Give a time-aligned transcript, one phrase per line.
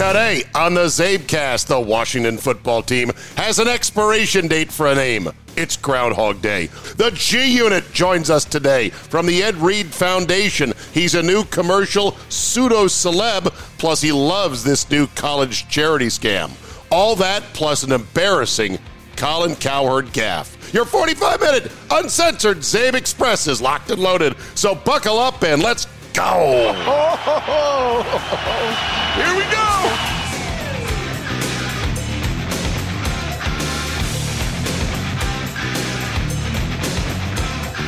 [0.00, 5.28] Today on the Zabecast, the Washington football team has an expiration date for a name.
[5.56, 6.68] It's Groundhog Day.
[6.96, 10.72] The G Unit joins us today from the Ed Reed Foundation.
[10.92, 16.50] He's a new commercial pseudo celeb, plus, he loves this new college charity scam.
[16.90, 18.78] All that plus an embarrassing
[19.16, 20.72] Colin Cowherd gaff.
[20.72, 25.86] Your 45 minute uncensored Zabe Express is locked and loaded, so buckle up and let's
[26.14, 26.72] go.
[29.14, 29.69] Here we go.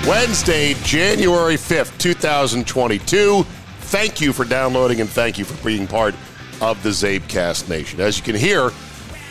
[0.07, 3.45] Wednesday, January 5th, 2022.
[3.83, 6.17] Thank you for downloading and thank you for being part
[6.61, 8.01] of the Zabecast Nation.
[8.01, 8.73] As you can hear,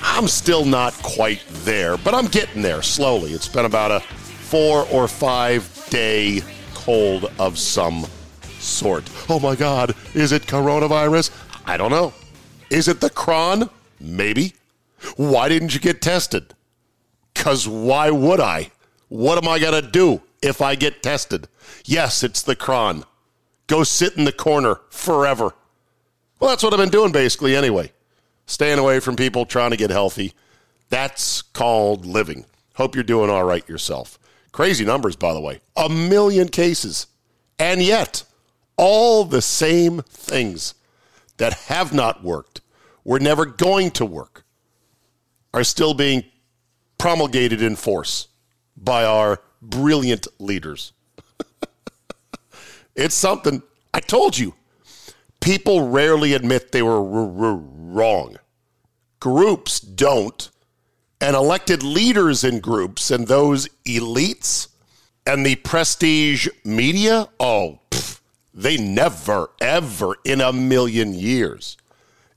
[0.02, 3.33] I'm still not quite there, but I'm getting there slowly.
[3.33, 6.42] It's been about a four or five day
[6.73, 8.08] cold of some
[8.58, 9.03] sort.
[9.30, 11.31] Oh my God, is it coronavirus?
[11.66, 12.14] I don't know.
[12.69, 13.69] Is it the cron?
[13.99, 14.53] Maybe.
[15.17, 16.53] Why didn't you get tested?
[17.33, 18.72] Because why would I?
[19.09, 21.48] What am I going to do if I get tested?
[21.86, 23.04] Yes, it's the cron.
[23.68, 25.54] Go sit in the corner forever.
[26.40, 27.92] Well, that's what I've been doing basically anyway.
[28.46, 30.34] Staying away from people, trying to get healthy.
[30.90, 32.46] That's called living.
[32.76, 34.20] Hope you're doing all right yourself.
[34.52, 35.62] Crazy numbers, by the way.
[35.78, 37.08] A million cases.
[37.58, 38.23] And yet,
[38.76, 40.73] all the same things
[41.38, 42.62] that have not worked,
[43.04, 44.44] were never going to work,
[45.54, 46.23] are still being
[46.98, 48.28] promulgated in force
[48.78, 50.94] by our brilliant leaders.
[52.95, 53.61] it's something.
[53.94, 54.55] I told you.
[55.39, 58.38] People rarely admit they were r- r- wrong.
[59.20, 60.49] Groups don't.
[61.20, 64.67] And elected leaders in groups and those elites
[65.26, 68.20] and the prestige media, oh, pff,
[68.54, 71.78] they never, ever in a million years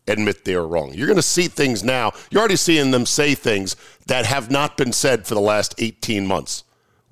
[0.06, 0.93] admit they are wrong.
[0.95, 2.12] You're going to see things now.
[2.31, 6.27] You're already seeing them say things that have not been said for the last 18
[6.27, 6.65] months,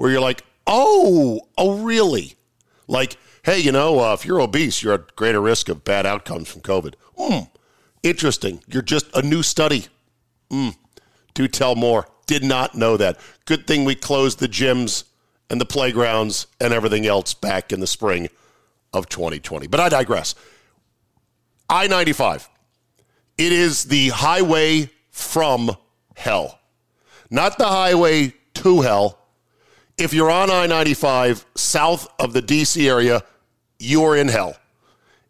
[0.03, 2.35] where you're like, oh, oh, really?
[2.89, 6.49] Like, hey, you know, uh, if you're obese, you're at greater risk of bad outcomes
[6.49, 6.95] from COVID.
[7.17, 7.45] Hmm,
[8.03, 8.65] interesting.
[8.67, 9.87] You're just a new study.
[10.51, 10.71] Hmm,
[11.35, 12.09] do tell more.
[12.27, 13.21] Did not know that.
[13.45, 15.05] Good thing we closed the gyms
[15.49, 18.29] and the playgrounds and everything else back in the spring
[18.93, 19.69] of 2020.
[19.69, 20.35] But I digress.
[21.71, 22.49] I 95
[23.39, 25.77] it is the highway from
[26.17, 26.59] hell,
[27.31, 29.22] not the highway to hell.
[29.99, 33.23] If you're on I 95 south of the DC area,
[33.79, 34.57] you're in hell.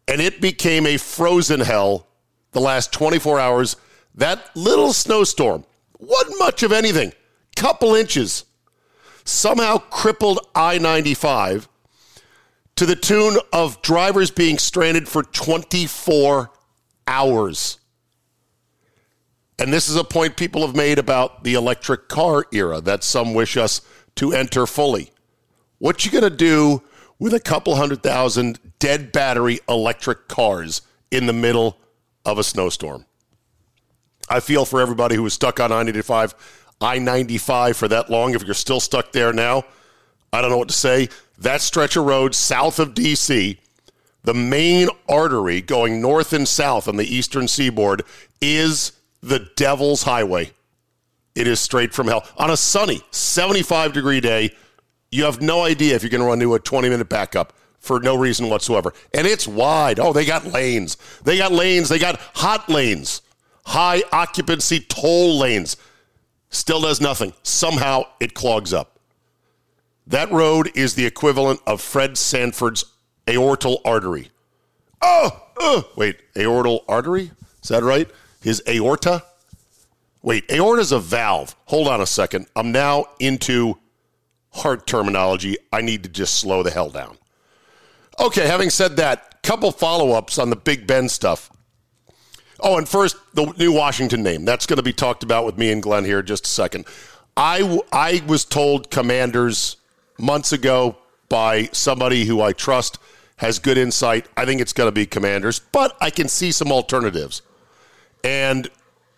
[0.07, 2.07] And it became a frozen hell
[2.51, 3.75] the last 24 hours.
[4.15, 5.65] That little snowstorm,
[5.99, 7.13] wasn't much of anything,
[7.55, 8.45] couple inches,
[9.25, 11.67] somehow crippled I 95
[12.75, 16.51] to the tune of drivers being stranded for 24
[17.07, 17.79] hours.
[19.59, 23.33] And this is a point people have made about the electric car era that some
[23.33, 23.81] wish us
[24.15, 25.11] to enter fully.
[25.79, 26.81] What you going to do
[27.19, 30.81] with a couple hundred thousand dead battery electric cars
[31.11, 31.77] in the middle
[32.25, 33.05] of a snowstorm?
[34.29, 36.35] I feel for everybody who was stuck on I 95,
[36.79, 38.33] I 95 for that long.
[38.33, 39.63] If you're still stuck there now,
[40.31, 41.09] I don't know what to say.
[41.39, 43.59] That stretch of road south of D.C.,
[44.23, 48.03] the main artery going north and south on the eastern seaboard,
[48.41, 50.51] is the devil's highway.
[51.35, 52.25] It is straight from hell.
[52.37, 54.53] On a sunny 75 degree day,
[55.11, 57.99] you have no idea if you're going to run into a 20 minute backup for
[57.99, 58.93] no reason whatsoever.
[59.13, 59.99] And it's wide.
[59.99, 60.97] Oh, they got lanes.
[61.23, 61.89] They got lanes.
[61.89, 63.21] They got hot lanes,
[63.65, 65.77] high occupancy toll lanes.
[66.49, 67.33] Still does nothing.
[67.43, 68.99] Somehow it clogs up.
[70.05, 72.85] That road is the equivalent of Fred Sanford's
[73.25, 74.29] aortal artery.
[75.01, 77.31] Oh, uh, wait, aortal artery?
[77.61, 78.09] Is that right?
[78.41, 79.23] His aorta?
[80.23, 81.55] Wait, aorta is a valve.
[81.65, 82.47] Hold on a second.
[82.55, 83.77] I'm now into
[84.53, 85.57] heart terminology.
[85.71, 87.17] I need to just slow the hell down.
[88.19, 91.51] Okay, having said that, couple follow-ups on the Big Ben stuff.
[92.59, 94.45] Oh, and first, the new Washington name.
[94.45, 96.85] That's going to be talked about with me and Glenn here in just a second.
[97.35, 99.75] I, I was told Commanders
[100.17, 100.97] months ago
[101.27, 102.99] by somebody who I trust
[103.37, 104.27] has good insight.
[104.37, 107.41] I think it's going to be Commanders, but I can see some alternatives.
[108.23, 108.69] And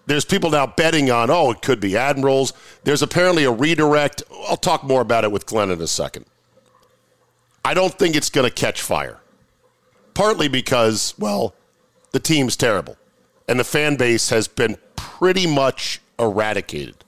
[0.05, 2.53] there's people now betting on, oh, it could be Admirals.
[2.83, 4.23] There's apparently a redirect.
[4.47, 6.25] I'll talk more about it with Glenn in a second.
[7.63, 9.19] I don't think it's going to catch fire.
[10.13, 11.55] Partly because, well,
[12.11, 12.97] the team's terrible
[13.47, 17.03] and the fan base has been pretty much eradicated.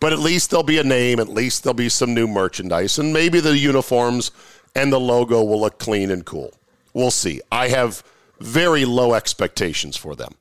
[0.00, 3.12] But at least there'll be a name, at least there'll be some new merchandise, and
[3.12, 4.30] maybe the uniforms
[4.74, 6.52] and the logo will look clean and cool.
[6.92, 7.40] We'll see.
[7.50, 8.02] I have
[8.40, 10.34] very low expectations for them.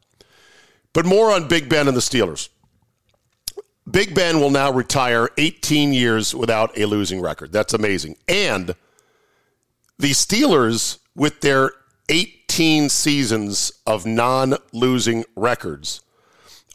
[0.94, 2.50] But more on Big Ben and the Steelers.
[3.90, 7.52] Big Ben will now retire 18 years without a losing record.
[7.52, 8.16] That's amazing.
[8.28, 8.76] And
[10.00, 11.72] the Steelers, with their
[12.10, 16.02] 18 seasons of non losing records,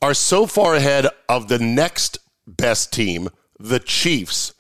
[0.02, 3.28] are so far ahead of the next best team,
[3.58, 4.52] the Chiefs.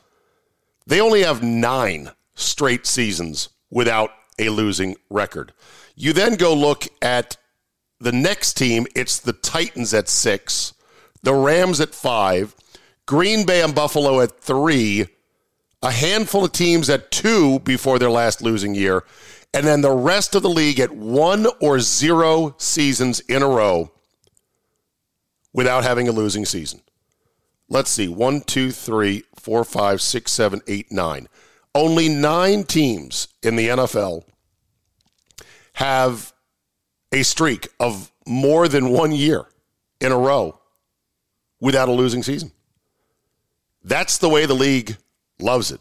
[0.86, 5.52] They only have nine straight seasons without a losing record.
[5.94, 7.36] You then go look at
[8.00, 10.74] the next team, it's the Titans at six,
[11.22, 12.54] the Rams at five,
[13.06, 15.06] Green Bay and Buffalo at three,
[15.82, 19.04] a handful of teams at two before their last losing year,
[19.54, 23.90] and then the rest of the league at one or zero seasons in a row
[25.52, 26.80] without having a losing season.
[27.68, 31.28] Let's see, one, two, three, four, five, six, seven, eight, nine.
[31.74, 34.24] Only nine teams in the NFL
[35.74, 36.32] have
[37.12, 39.46] a streak of more than one year
[40.00, 40.58] in a row
[41.60, 42.52] without a losing season.
[43.82, 44.96] That's the way the league
[45.38, 45.80] loves it.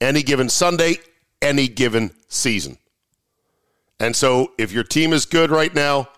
[0.00, 0.96] Any given Sunday,
[1.40, 2.78] any given season.
[4.00, 6.08] And so if your team is good right now,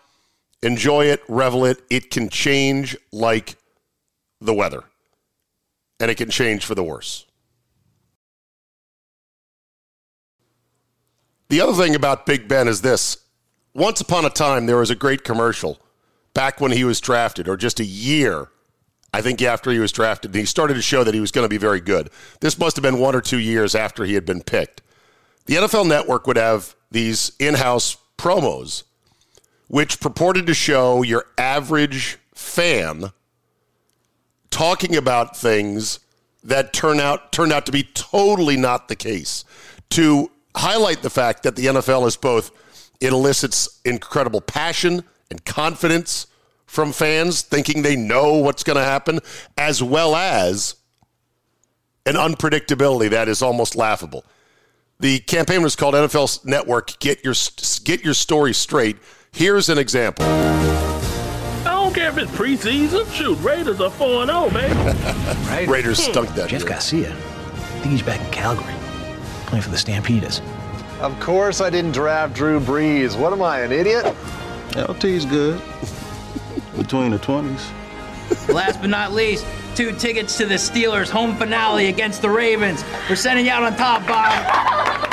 [0.63, 1.83] enjoy it, revel it.
[1.91, 3.57] It can change like
[4.41, 4.85] the weather,
[6.01, 7.27] and it can change for the worse.
[11.49, 13.19] The other thing about Big Ben is this
[13.77, 15.79] once upon a time, there was a great commercial
[16.33, 18.49] back when he was drafted, or just a year,
[19.13, 20.35] I think, after he was drafted.
[20.35, 22.11] He started to show that he was going to be very good.
[22.41, 24.83] This must have been one or two years after he had been picked.
[25.45, 28.85] The NFL network would have these in house promos,
[29.69, 33.13] which purported to show your average fan
[34.51, 36.01] talking about things
[36.43, 39.45] that turn out turned out to be totally not the case.
[39.91, 42.51] To highlight the fact that the NFL is both
[43.01, 46.27] it elicits incredible passion and confidence
[46.67, 49.21] from fans, thinking they know what's going to happen,
[49.57, 50.75] as well as
[52.05, 54.25] an unpredictability that is almost laughable.
[54.99, 57.35] The campaign was called NFL Network Get Your
[57.85, 58.97] Get Your Story Straight.
[59.33, 60.25] Here's an example.
[60.25, 63.11] I don't care if it's preseason.
[63.13, 64.75] Shoot, Raiders are 4 0, baby.
[65.51, 66.69] Raiders, Raiders stunk that Jeff year.
[66.71, 67.11] Garcia.
[67.13, 68.75] I think he's back in Calgary,
[69.47, 70.41] playing for the Stampeders.
[71.01, 73.19] Of course I didn't draft Drew Brees.
[73.19, 74.07] What am I, an idiot?
[74.77, 75.61] LT's good.
[76.77, 77.73] Between the 20s.
[78.53, 82.85] Last but not least, two tickets to the Steelers home finale against the Ravens.
[83.09, 85.07] We're sending you out on top, Bob.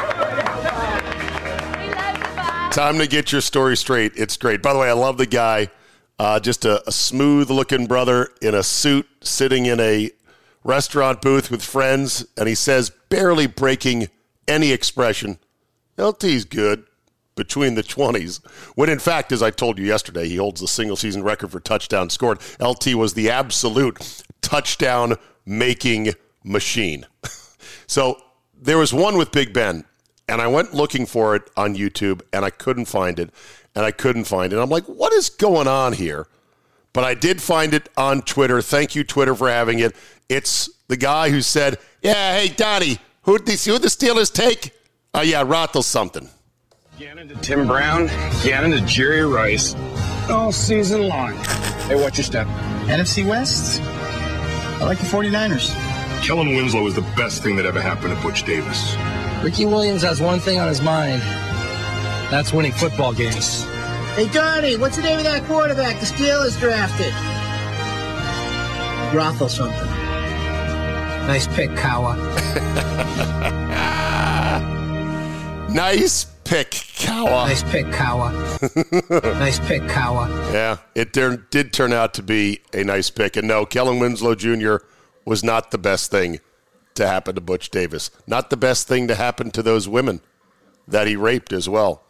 [2.72, 4.14] Time to get your story straight.
[4.16, 4.62] It's great.
[4.64, 5.70] By the way, I love the guy.
[6.18, 10.10] Uh, just a, a smooth looking brother in a suit sitting in a
[10.64, 14.08] restaurant booth with friends, and he says, barely breaking
[14.48, 15.38] any expression,
[15.98, 16.86] LT's good
[17.36, 18.46] between the 20s.
[18.76, 21.60] When in fact, as I told you yesterday, he holds the single season record for
[21.60, 22.40] touchdowns scored.
[22.60, 27.06] LT was the absolute touchdown making machine.
[27.88, 28.18] so
[28.60, 29.84] there was one with Big Ben,
[30.28, 33.32] and I went looking for it on YouTube, and I couldn't find it,
[33.76, 34.60] and I couldn't find it.
[34.60, 36.28] I'm like, what is going on here?
[36.94, 38.62] But I did find it on Twitter.
[38.62, 39.96] Thank you, Twitter, for having it.
[40.30, 44.72] It's the guy who said, "Yeah, hey Donnie, who the who the Steelers take?
[45.14, 46.30] Oh yeah, Rothel something."
[47.00, 48.08] Gannon to Tim Brown,
[48.44, 49.76] Gannon to Jerry Rice,
[50.30, 51.34] all season long.
[51.88, 52.48] Hey, watch your step.
[52.86, 53.82] NFC West?
[53.82, 55.74] I like the 49ers.
[56.24, 58.96] Kellen Winslow is the best thing that ever happened to Butch Davis.
[59.44, 61.22] Ricky Williams has one thing on his mind.
[62.32, 63.64] That's winning football games.
[64.16, 67.12] Hey, Donnie, what's the name of that quarterback the Steelers drafted?
[69.14, 69.88] Rothel something.
[71.28, 72.20] Nice pick, Cowher.
[75.74, 77.48] nice pick, Cowher.
[77.48, 78.32] Nice pick, Cowher.
[79.40, 80.28] nice pick, Cowher.
[80.54, 83.36] Yeah, it did turn out to be a nice pick.
[83.36, 84.78] And no, Kellen Winslow Jr.
[85.26, 86.40] was not the best thing
[86.96, 88.12] to happen to Butch Davis.
[88.28, 90.22] Not the best thing to happen to those women
[90.88, 92.04] that he raped as well.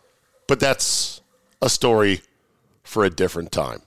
[0.48, 1.22] But that's
[1.62, 2.22] a story
[2.84, 3.82] for a different time.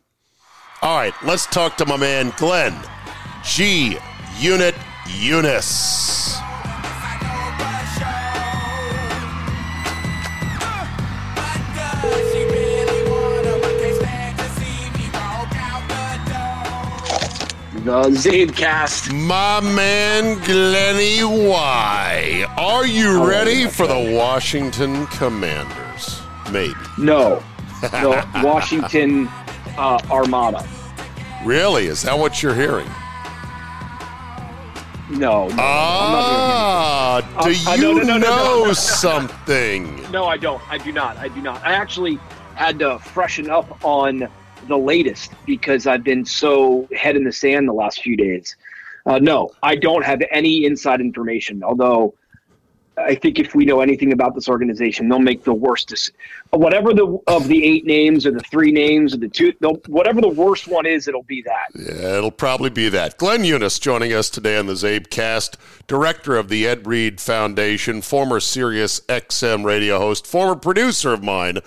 [0.83, 2.75] All right, let's talk to my man Glenn
[3.45, 3.99] G.
[4.39, 6.56] Unit Younes.
[17.87, 19.15] The Zabecast.
[19.15, 22.45] My man Glenny Y.
[22.59, 24.09] Are you Oh, ready for God.
[24.09, 26.21] the Washington Commanders?
[26.51, 26.75] Maybe.
[26.99, 27.41] No,
[27.83, 29.29] the Washington
[29.79, 30.67] uh, Armada.
[31.45, 31.87] Really?
[31.87, 32.89] Is that what you're hearing?
[35.09, 38.73] No, no, Ah, I'm not do Uh, uh, you no, no, no, no, no, know
[38.73, 40.11] something?
[40.11, 40.61] No, I don't.
[40.69, 41.19] I do not.
[41.19, 41.65] I do not.
[41.65, 42.19] I actually
[42.57, 44.29] had to freshen up on
[44.69, 48.57] the latest because I've been so head in the sand the last few days.
[49.07, 51.63] Uh, no, I don't have any inside information.
[51.63, 52.15] Although
[52.99, 55.91] I think if we know anything about this organization, they'll make the worst.
[55.91, 56.11] dec-
[56.51, 59.53] Whatever the of the eight names or the three names or the two,
[59.87, 61.67] whatever the worst one is, it'll be that.
[61.75, 63.19] Yeah, it'll probably be that.
[63.19, 68.01] Glenn Younes joining us today on the Zabe Cast, director of the Ed Reed Foundation,
[68.01, 71.59] former Sirius XM radio host, former producer of mine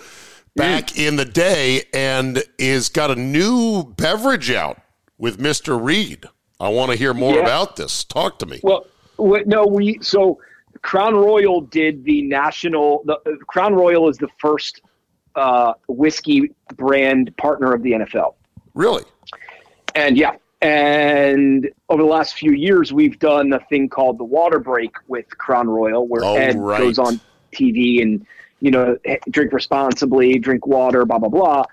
[0.60, 4.78] back in the day, and is got a new beverage out
[5.18, 5.82] with Mr.
[5.82, 6.24] Reed.
[6.58, 7.40] I want to hear more Yeah.
[7.42, 8.04] about this.
[8.04, 8.60] Talk to me.
[8.62, 8.86] Well,
[9.18, 10.38] no, we so
[10.82, 13.02] Crown Royal did the national.
[13.06, 14.80] The uh, Crown Royal is the first
[15.34, 18.34] uh, whiskey brand partner of the NFL,
[18.74, 19.04] Really?
[19.94, 24.58] and yeah, and over the last few years, we've done a thing called the Water
[24.58, 26.80] Break with Crown Royal, where Oh, Ed right.
[26.80, 27.20] goes on
[27.52, 28.26] TV and
[28.60, 28.96] you know
[29.30, 31.64] drink responsibly, drink water, blah blah blah.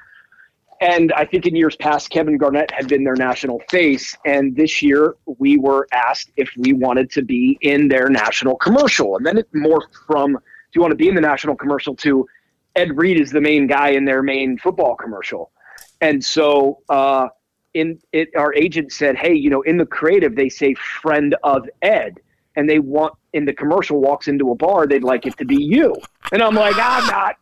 [0.79, 4.15] And I think in years past, Kevin Garnett had been their national face.
[4.25, 9.17] And this year, we were asked if we wanted to be in their national commercial.
[9.17, 10.39] And then it morphed from, do
[10.75, 12.27] you want to be in the national commercial to
[12.75, 15.51] Ed Reed is the main guy in their main football commercial.
[15.99, 17.29] And so, uh,
[17.73, 21.67] in it, our agent said, hey, you know, in the creative, they say friend of
[21.81, 22.19] Ed.
[22.55, 25.55] And they want, in the commercial, walks into a bar, they'd like it to be
[25.55, 25.95] you.
[26.31, 27.37] And I'm like, I'm not.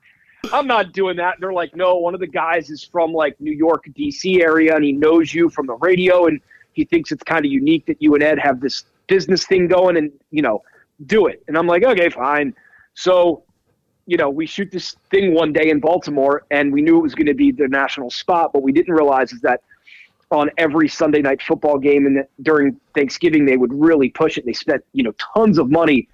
[0.53, 1.37] I'm not doing that.
[1.39, 4.83] They're like, no, one of the guys is from like New York, DC area, and
[4.83, 6.39] he knows you from the radio, and
[6.73, 9.97] he thinks it's kind of unique that you and Ed have this business thing going,
[9.97, 10.61] and you know,
[11.07, 11.43] do it.
[11.47, 12.53] And I'm like, okay, fine.
[12.93, 13.43] So,
[14.05, 17.15] you know, we shoot this thing one day in Baltimore, and we knew it was
[17.15, 19.61] going to be the national spot, but we didn't realize is that
[20.32, 24.46] on every Sunday night football game and during Thanksgiving, they would really push it.
[24.46, 26.08] They spent, you know, tons of money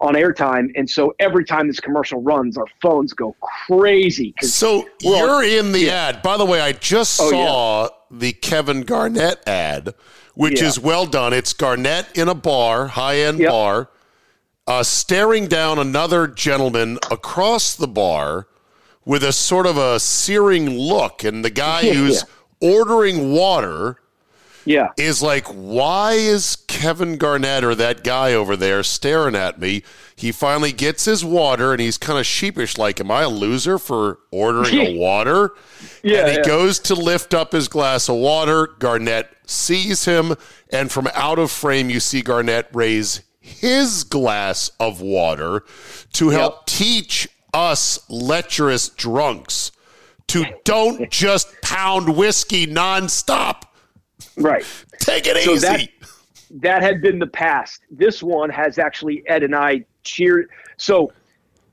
[0.00, 0.70] on airtime.
[0.76, 3.34] And so every time this commercial runs, our phones go
[3.68, 4.34] crazy.
[4.42, 6.22] So you're on- in the ad.
[6.22, 9.94] By the way, I just Oh, saw the Kevin Garnett ad,
[10.34, 10.68] which Yeah.
[10.68, 11.32] is well done.
[11.32, 13.88] It's Garnett in a bar, high end bar,
[14.66, 18.46] uh, staring down another gentleman across the bar
[19.04, 21.24] with a sort of a searing look.
[21.24, 22.24] And the guy Yeah, who's
[22.60, 23.98] ordering water
[24.66, 24.90] yeah.
[24.98, 29.82] is like, why is Kevin Garnett or that guy over there staring at me?
[30.14, 33.78] He finally gets his water and he's kind of sheepish, like, am I a loser
[33.78, 35.52] for ordering a water?
[36.02, 36.44] Yeah, and he yeah.
[36.44, 38.66] goes to lift up his glass of water.
[38.78, 40.34] Garnett sees him,
[40.70, 45.62] and from out of frame, you see Garnett raise his glass of water
[46.14, 49.70] to help teach us lecherous drunks
[50.28, 53.62] to don't just pound whiskey nonstop.
[54.36, 54.64] Right.
[54.98, 55.66] Take it So easy.
[55.66, 55.88] that-
[56.62, 57.82] That had been the past.
[57.90, 60.48] This one has actually Ed and I cheered.
[60.76, 61.12] So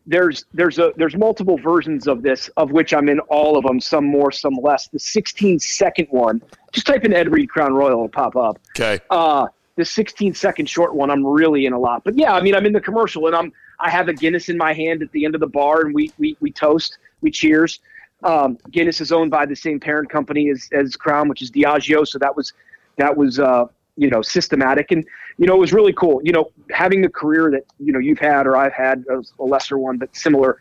[0.06, 3.80] there's there's a there's multiple versions of this, of which I'm in all of them,
[3.80, 4.88] some more, some less.
[4.88, 6.42] The 16 second one,
[6.74, 8.60] just type in Ed Reed Crown Royal, it'll pop up.
[8.76, 9.00] Okay.
[9.10, 12.04] Uh, the 16 second short one, I'm really in a lot.
[12.04, 14.58] But yeah, I mean, I'm in the commercial and I'm I have a Guinness in
[14.58, 17.80] my hand at the end of the bar, and we we we toast, we cheers.
[18.24, 22.08] Um, Guinness is owned by the same parent company as as Crown, which is Diageo.
[22.08, 22.54] So that was
[22.98, 23.66] that was uh,
[23.98, 25.06] you know systematic, and
[25.38, 26.22] you know it was really cool.
[26.24, 29.46] You know, having the career that you know you've had or I've had, a, a
[29.46, 30.60] lesser one but similar.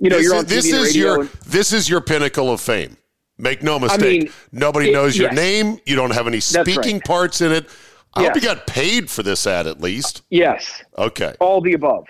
[0.00, 2.60] You know, this you're is, on this is your and- this is your pinnacle of
[2.60, 2.96] fame.
[3.38, 4.22] Make no mistake.
[4.24, 5.36] mean, Nobody it- knows your yes.
[5.36, 5.78] name.
[5.86, 6.42] You don't have any right.
[6.42, 7.68] speaking parts in it.
[8.14, 10.22] I hope you got paid for this ad at least.
[10.28, 11.34] yes, Okay.
[11.40, 12.06] all the above.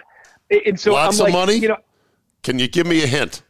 [0.50, 1.58] And and so Lots I'm of like, money?
[1.58, 1.76] You know,
[2.42, 3.42] Can you give me a hint?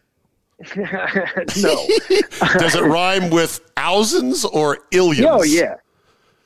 [0.77, 1.89] No.
[2.59, 5.27] Does it rhyme with thousands or illions?
[5.29, 5.77] Oh yeah,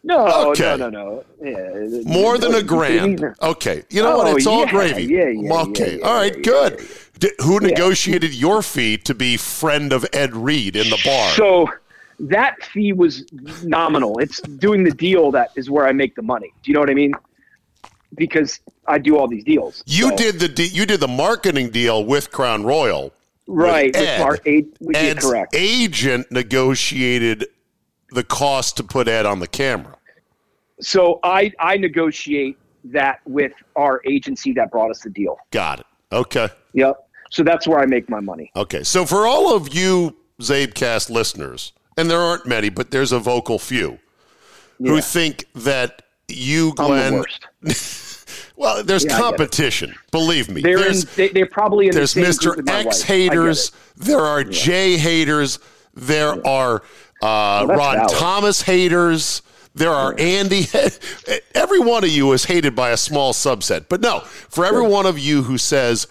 [0.05, 0.77] No, Okay.
[0.77, 1.25] no, no, no.
[1.43, 3.23] Yeah, More than a grand.
[3.43, 3.83] Okay.
[3.91, 4.27] You know what?
[4.29, 5.05] Oh, It's all yeah, gravy.
[5.05, 6.01] yeah, yeah, okay.
[6.01, 6.43] all right.
[6.43, 6.81] good.
[7.43, 11.31] Who negotiated your fee to be friend of Ed Reed in the bar?
[11.31, 11.67] So
[12.21, 13.25] that fee was
[13.63, 14.19] nominal.
[14.19, 16.53] It's doing the deal that is where I make the money.
[16.63, 17.15] Do you know what I mean?
[18.15, 19.83] Because I do all these deals.
[19.87, 23.13] you So- did the de- you did the marketing deal with Crown Royal.
[23.47, 23.95] Right.
[23.95, 24.21] Ed.
[24.21, 25.55] our aid, we Ed's correct.
[25.55, 27.47] agent negotiated
[28.11, 29.97] the cost to put Ed on the camera.
[30.81, 35.39] So I I negotiate that with our agency that brought us the deal.
[35.51, 35.87] Got it.
[36.13, 36.49] Okay.
[36.75, 37.09] Yep.
[37.31, 38.51] So that's where I make my money.
[38.55, 38.83] Okay.
[38.83, 43.59] So for all of you Zabecast listeners, and there aren't many, but there's a vocal
[43.59, 43.99] few
[44.79, 47.25] who think that you, Glenn.
[48.57, 49.23] well, there's Yeah, I get it.
[49.23, 49.95] competition.
[50.11, 50.63] Believe me.
[50.63, 52.43] They're in, there's they, they're probably in the there's same Mr.
[52.45, 52.95] group with my X wife.
[52.95, 53.73] I get haters.
[53.97, 55.59] There are J haters.
[55.95, 56.83] There are
[57.23, 58.11] uh, that's Ron valid.
[58.17, 59.43] Thomas haters.
[59.75, 60.67] There are Andy.
[61.55, 63.87] Every one of you is hated by a small subset.
[63.89, 66.07] But no, for every one of you who says,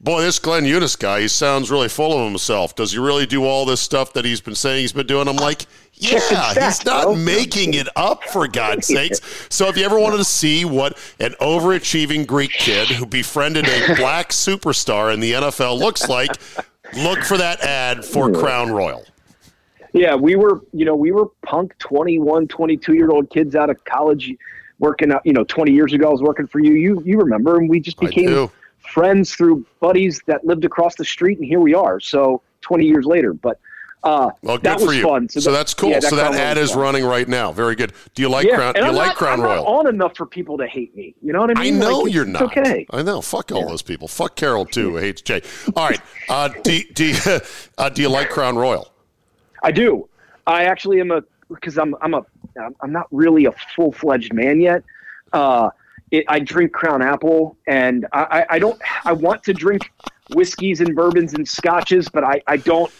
[0.00, 2.74] Boy, this Glenn Younes guy, he sounds really full of himself.
[2.74, 5.28] Does he really do all this stuff that he's been saying he's been doing?
[5.28, 5.66] I'm like,
[6.00, 7.14] yeah, he's not bro.
[7.14, 9.20] making it up, for God's sakes.
[9.48, 13.94] So if you ever wanted to see what an overachieving Greek kid who befriended a
[13.96, 16.30] black superstar in the NFL looks like,
[16.96, 19.04] look for that ad for Crown Royal.
[19.92, 23.84] Yeah, we were, you know, we were punk 21, 22 year old kids out of
[23.84, 24.34] college
[24.78, 26.72] working out, you know, 20 years ago I was working for you.
[26.74, 31.38] You you remember and we just became friends through buddies that lived across the street
[31.38, 32.00] and here we are.
[32.00, 33.60] So 20 years later, but
[34.02, 35.02] uh Well, good that for you.
[35.02, 35.28] fun.
[35.28, 35.90] So, that's cool.
[35.90, 36.80] yeah, so that ad is fun.
[36.80, 37.52] running right now.
[37.52, 37.92] Very good.
[38.14, 38.68] Do you like yeah, Crown?
[38.68, 39.64] and Do you I'm like not, Crown I'm Royal?
[39.64, 41.14] not on enough for people to hate me.
[41.22, 41.74] You know what I mean?
[41.76, 42.42] I know Like, you're not.
[42.42, 42.86] Okay.
[42.90, 43.20] I know.
[43.20, 44.08] Fuck all those people.
[44.08, 44.96] Fuck Carol too.
[44.96, 45.42] Hates Jay.
[45.76, 46.00] All right.
[46.28, 47.16] Uh, do do you,
[47.78, 48.90] uh, do you like Crown Royal?
[49.62, 50.08] I do.
[50.46, 52.24] I actually am a because I'm I'm a
[52.80, 54.82] I'm not really a full fledged man yet.
[55.32, 55.70] Uh,
[56.10, 58.80] it, I drink Crown Apple, and I, I, I don't.
[59.04, 59.92] I want to drink
[60.34, 62.90] whiskeys and bourbons and scotches, but I, I don't.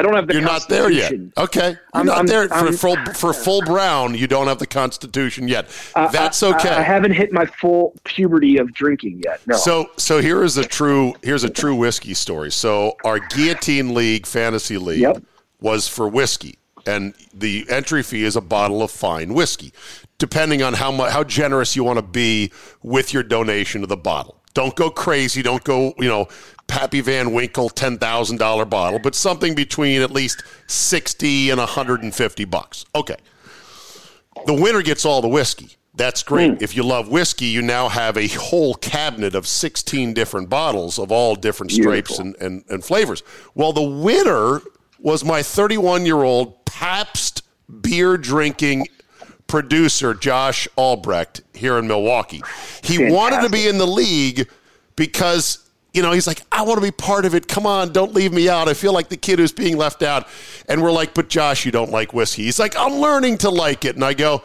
[0.00, 0.32] I don't have the.
[0.32, 1.12] You're not there yet.
[1.36, 1.68] Okay.
[1.70, 4.14] You're I'm- not I'm- there for I'm- full uh, for full brown.
[4.14, 5.68] You don't have the Constitution yet.
[5.94, 6.70] I- That's okay.
[6.70, 9.40] I, I haven't hit my full puberty of drinking yet.
[9.46, 9.56] No.
[9.56, 12.50] So so here is a true here's a true whiskey story.
[12.50, 15.22] So our Guillotine League fantasy league Yep.
[15.60, 19.72] was for whiskey, and the entry fee is a bottle of fine whiskey,
[20.18, 22.50] depending on how much how generous you want to be
[22.82, 24.36] with your donation of the bottle.
[24.54, 25.42] Don't go crazy.
[25.42, 26.26] Don't go you know
[26.70, 32.02] Pappy Van Winkle ten thousand dollar bottle, but something between at least sixty and hundred
[32.02, 32.84] and fifty bucks.
[32.94, 33.16] Okay.
[34.46, 35.76] The winner gets all the whiskey.
[35.94, 36.52] That's great.
[36.52, 36.64] Hmm.
[36.64, 41.10] If you love whiskey, you now have a whole cabinet of 16 different bottles of
[41.10, 43.22] all different stripes and, and, and flavors.
[43.54, 44.62] Well, the winner
[45.00, 47.42] was my 31 year old Pabst
[47.82, 48.86] beer drinking
[49.48, 52.40] producer, Josh Albrecht, here in Milwaukee.
[52.82, 54.48] He wanted to be in the league
[54.94, 57.48] because you know, he's like, I want to be part of it.
[57.48, 58.68] Come on, don't leave me out.
[58.68, 60.28] I feel like the kid who's being left out.
[60.68, 62.44] And we're like, but Josh, you don't like whiskey.
[62.44, 63.96] He's like, I'm learning to like it.
[63.96, 64.42] And I go,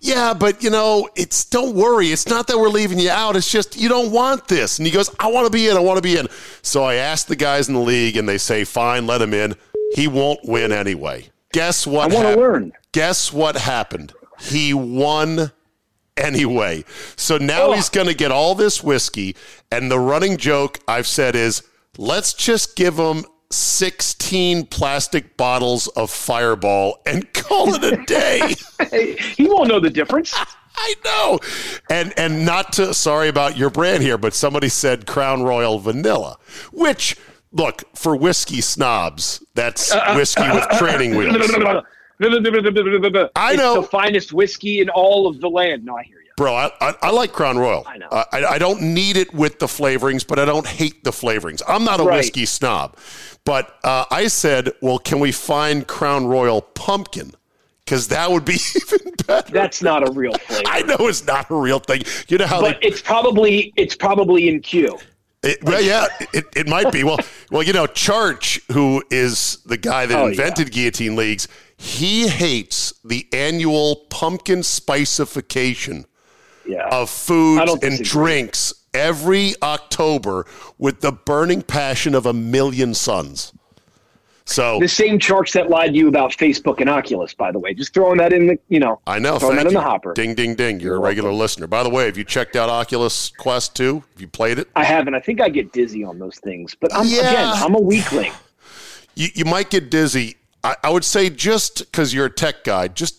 [0.00, 2.08] yeah, but you know, it's don't worry.
[2.08, 3.36] It's not that we're leaving you out.
[3.36, 4.78] It's just you don't want this.
[4.78, 5.76] And he goes, I want to be in.
[5.76, 6.26] I want to be in.
[6.62, 9.56] So I asked the guys in the league, and they say, fine, let him in.
[9.94, 11.28] He won't win anyway.
[11.52, 12.10] Guess what?
[12.10, 12.72] I wanna learn.
[12.92, 14.12] Guess what happened?
[14.38, 15.52] He won
[16.20, 16.84] anyway.
[17.16, 17.72] So now Oh.
[17.72, 19.36] he's going to get all this whiskey.
[19.72, 21.62] And the running joke I've said is
[21.98, 28.54] let's just give him 16 plastic bottles of Fireball and call it a day.
[29.36, 30.34] he won't know the difference.
[30.76, 31.38] I know.
[31.90, 36.38] And and not to sorry about your brand here, but somebody said Crown Royal Vanilla,
[36.72, 37.16] which
[37.52, 41.36] look, for whiskey snobs, that's Uh, uh whiskey with uh, uh, training wheels.
[42.20, 43.78] I know.
[43.80, 45.84] It's the finest whiskey in all of the land.
[45.84, 46.30] No, I hear you.
[46.36, 47.84] Bro, I, I, I like Crown Royal.
[47.86, 48.08] I know.
[48.10, 51.60] I, I don't need it with the flavorings, but I don't hate the flavorings.
[51.68, 52.16] I'm not a Right.
[52.16, 52.96] whiskey snob.
[53.44, 57.32] But uh, I said, well, can we find Crown Royal Pumpkin?
[57.84, 59.50] Because that would be even better.
[59.52, 60.62] That's not a real flavor.
[60.66, 62.02] I know it's not a real thing.
[62.28, 64.96] You know how but they it's probably it's probably in queue.
[65.42, 67.02] It, well, yeah, it, it might be.
[67.02, 67.18] Well,
[67.50, 71.48] well, you know, Charch, who is the guy that Oh, invented guillotine leagues,
[71.82, 76.04] he hates the annual pumpkin spicification
[76.66, 76.86] Yeah.
[76.92, 80.44] of foods and drinks every October
[80.76, 83.54] with the burning passion of a million suns.
[84.44, 87.72] So The same charts that lied to you about Facebook and Oculus, by the way.
[87.72, 89.00] Just throwing that in the you know.
[89.06, 89.38] I know.
[89.38, 90.12] Throwing that in the hopper.
[90.12, 90.80] Ding, ding, ding.
[90.80, 91.66] You're, a regular listener.
[91.66, 93.94] By the way, have you checked out Oculus Quest 2?
[94.12, 94.68] Have you played it?
[94.76, 95.14] I haven't.
[95.14, 96.76] I think I get dizzy on those things.
[96.78, 97.20] But I'm Yeah.
[97.30, 98.32] again, I'm a weakling.
[99.14, 100.36] you, you might get dizzy.
[100.62, 103.16] I, I would say just because you're a tech guy, just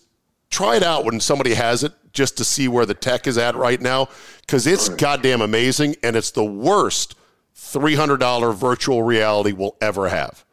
[0.49, 3.55] try it out when somebody has it just to see where the tech is at
[3.55, 4.09] right now
[4.41, 7.15] because it's goddamn amazing and it's the worst
[7.55, 10.43] $300 virtual reality we'll ever have.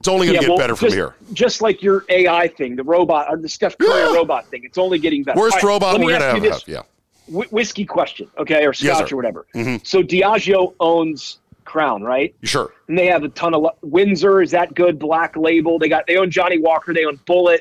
[0.00, 1.14] It's only going to Yeah, get well, better from just, here.
[1.32, 4.98] Just like your AI thing, the robot, or the Steph Curry robot thing, it's only
[4.98, 5.38] getting better.
[5.38, 6.42] Worst right, robot we're going to have.
[6.42, 6.82] this Yeah.
[7.26, 9.14] wh- whiskey question, okay, or scotch sir.
[9.14, 9.46] or whatever.
[9.54, 9.86] Mhm.
[9.86, 12.34] So Diageo owns Crown, right?
[12.42, 12.72] Sure.
[12.88, 14.42] And they have a ton of Windsor.
[14.42, 14.98] Is that good?
[14.98, 15.78] Black Label.
[15.78, 16.06] They got.
[16.06, 16.92] They own Johnnie Walker.
[16.94, 17.60] They own Bulleit.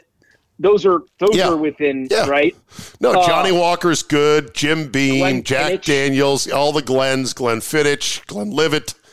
[0.59, 1.49] Those are those Yeah.
[1.49, 2.27] are within Yeah.
[2.29, 2.55] right.
[2.99, 4.53] No, Uh, Johnnie Walker's good.
[4.53, 5.85] Jim Beam, Glenn Jack Fittich.
[5.85, 8.93] Daniels, all the Glens, Glenfiddich, Glenn Livet.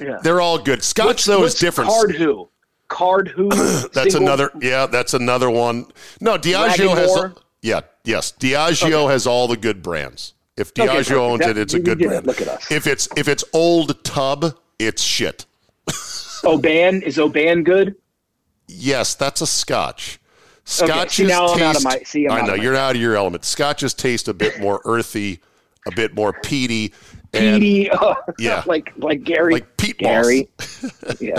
[0.00, 0.18] Yeah.
[0.22, 0.84] They're all good.
[0.84, 1.90] Scotch though is different.
[1.90, 2.48] Card who?
[2.88, 3.90] Cardhu?
[3.92, 4.50] That's another.
[4.60, 5.86] Yeah, that's another one.
[6.20, 7.32] No, Diageo has.
[7.62, 10.34] Yeah, yes, Diageo has all the good brands.
[10.58, 11.10] If Diageo perfect.
[11.12, 12.08] owns That- it, it's a good it.
[12.08, 12.26] brand.
[12.26, 12.70] Look at us.
[12.70, 15.46] If it's if it's old tub, it's shit.
[16.44, 17.96] Oban is Oban good?
[18.68, 20.18] Yes, that's a Scotch.
[20.80, 23.00] Okay, Scotches see, now I'm out of my- see, I'm I know you're out of
[23.00, 23.44] your element.
[23.44, 25.40] Scotches taste a bit more earthy,
[25.86, 26.92] a bit more peaty.
[27.32, 28.62] and- Petey, uh, Yeah.
[28.66, 30.48] like like Gary, Like Pete Gary,
[31.20, 31.38] yeah.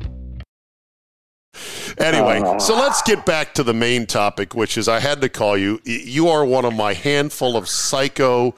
[2.01, 2.57] Anyway, Uh.
[2.59, 5.79] so let's get back to the main topic, which is I had to call you.
[5.85, 8.55] You are one of my handful of psycho,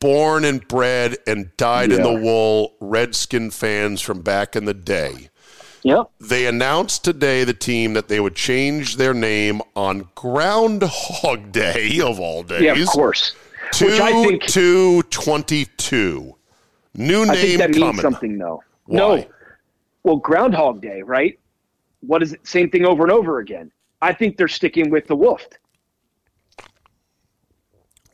[0.00, 5.30] born and bred and dyed in the wool Redskin fans from back in the day.
[5.82, 6.10] Yep.
[6.20, 12.18] They announced today, the team, that they would change their name on Groundhog Day, of
[12.18, 12.62] all days.
[12.62, 13.34] Yeah, of course.
[13.74, 16.34] To Which I think- 222.
[16.94, 18.62] New name I think that means something though.
[18.86, 18.96] Why?
[18.98, 19.24] No.
[20.02, 21.38] Well, Groundhog Day, right?
[22.00, 22.46] What is it?
[22.46, 23.70] Same thing over and over again.
[24.02, 25.46] I think they're sticking with the wolf.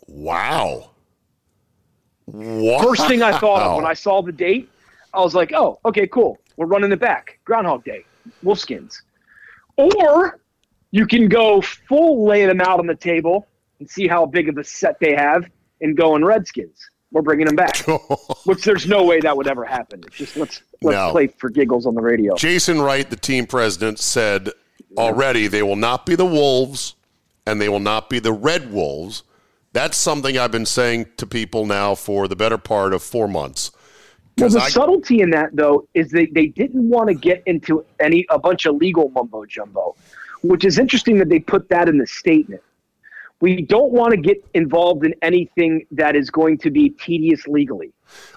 [0.07, 0.91] Wow.
[2.27, 2.83] Wow.
[2.83, 4.71] First thing I thought of when I saw the date,
[5.13, 6.39] I was like, oh, okay, cool.
[6.57, 7.39] We're running it back.
[7.45, 8.05] Groundhog Day,
[8.45, 9.03] Wolfskins.
[9.77, 10.39] Or
[10.91, 13.49] you can go full lay them out on the table
[13.81, 16.91] and see how big of a set they have and go in Redskins.
[17.13, 17.77] We're bringing them back.
[18.45, 20.03] Which there's no way that would ever happen.
[20.07, 21.11] It's just let's let's No.
[21.13, 22.35] play for giggles on the radio.
[22.37, 24.49] Jason Wright, the team president, said
[24.97, 26.95] already they will not be the Wolves
[27.47, 29.23] and they will not be the Red Wolves.
[29.75, 33.71] That's something I've been saying to people now for the better part of four months.
[34.39, 37.85] Well, the I- subtlety in that though is they, they didn't want to get into
[38.01, 39.95] any a bunch of legal mumbo jumbo,
[40.43, 42.63] which is interesting that they put that in the statement.
[43.43, 47.93] We don't want to get involved in anything that is going to be tedious legally.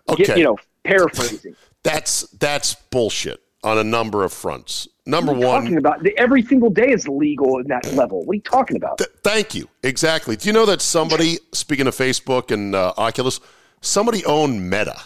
[0.10, 0.40] Get- Okay.
[0.40, 1.56] you know, paraphrasing.
[1.84, 4.88] That's that's bullshit on a number of fronts.
[5.06, 8.26] Number What are you one, talking about every single day is legal in that level.
[8.26, 8.98] What are you talking about?
[8.98, 9.70] Th- thank you.
[9.84, 10.36] Exactly.
[10.36, 13.40] Do you know that somebody, speaking of Facebook and uh, Oculus,
[13.82, 15.00] somebody owned Meta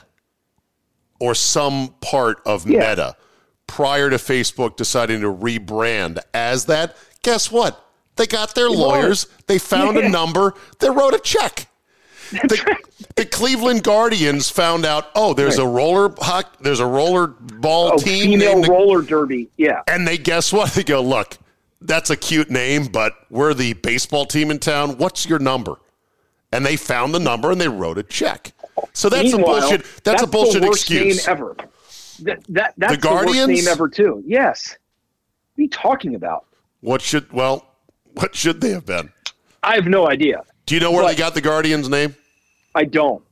[1.19, 2.89] or some part of Yeah.
[2.91, 3.17] Meta
[3.67, 6.95] prior to Facebook deciding to rebrand as that?
[7.23, 7.85] Guess what?
[8.19, 9.27] They got their lawyers.
[9.47, 10.53] They found a number.
[10.79, 11.67] They wrote a check.
[12.31, 12.77] The,
[13.15, 15.05] the Cleveland Guardians found out.
[15.15, 18.37] Oh, there's a roller hock, There's a roller ball Oh, team.
[18.39, 19.49] female the- roller derby.
[19.55, 19.81] Yeah.
[19.87, 20.71] and they guess what?
[20.75, 21.37] They go, look,
[21.79, 24.97] that's a cute name, but we're the baseball team in town.
[24.97, 25.77] What's your number?
[26.51, 28.51] And they found the number and they wrote a check.
[28.91, 29.85] So that's Meanwhile, a bullshit.
[30.03, 31.25] That's, a bullshit excuse.
[31.25, 31.55] ever.
[32.23, 33.47] That, that that's The the, worst Guardians?
[33.47, 34.21] name ever too.
[34.27, 34.75] Yes.
[35.55, 36.45] What are you talking about?
[36.81, 37.65] What should well?
[38.19, 39.11] What should they have been?
[39.63, 40.43] I have no idea.
[40.65, 42.15] Do you know where But- they got the Guardians name?
[42.75, 43.23] I don't.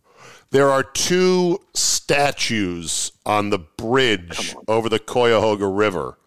[0.52, 6.18] There are two statues on the bridge over the Cuyahoga River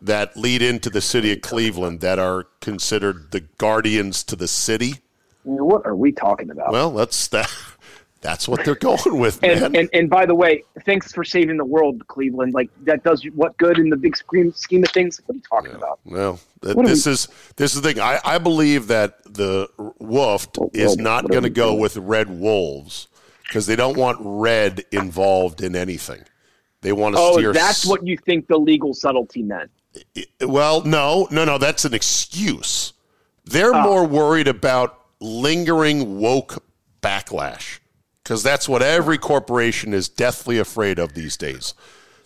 [0.00, 4.94] that lead into the city of Cleveland that are considered the guardians to the city.
[5.44, 6.72] What are we talking about?
[6.72, 7.50] Well, that's that.
[8.22, 9.76] That's what they're going with, and, man.
[9.76, 12.54] and and by the way, thanks for saving the world, Cleveland.
[12.54, 15.20] Like that does what good in the big scheme scheme of things?
[15.26, 15.76] What are you talking yeah.
[15.76, 16.00] about?
[16.04, 18.00] Well, th- this we- is this is the thing.
[18.00, 19.68] I, I believe that the
[20.00, 21.80] Wolfed Oh, is not going to go doing?
[21.80, 23.06] with Red Wolves
[23.46, 26.22] because they don't want red involved in anything.
[26.80, 27.52] They want to Oh, steer.
[27.52, 29.70] that's s- what you think the legal subtlety meant.
[30.40, 31.58] Well, no, no, no.
[31.58, 32.92] That's an excuse.
[33.44, 33.84] They're Ah.
[33.84, 36.62] more worried about lingering woke
[37.02, 37.78] backlash
[38.26, 41.74] because that's what every corporation is deathly afraid of these days.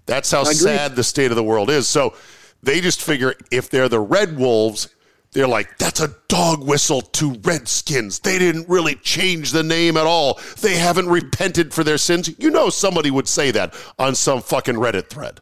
[0.07, 1.87] That's how sad the state of the world is.
[1.89, 2.15] So
[2.63, 4.89] they just figure if they're the Red Wolves,
[5.33, 8.21] they're like, that's a dog whistle to Redskins.
[8.21, 10.41] They didn't really change the name at all.
[10.63, 12.31] They haven't repented for their sins.
[12.39, 15.41] You know, somebody would say that on some fucking Reddit thread.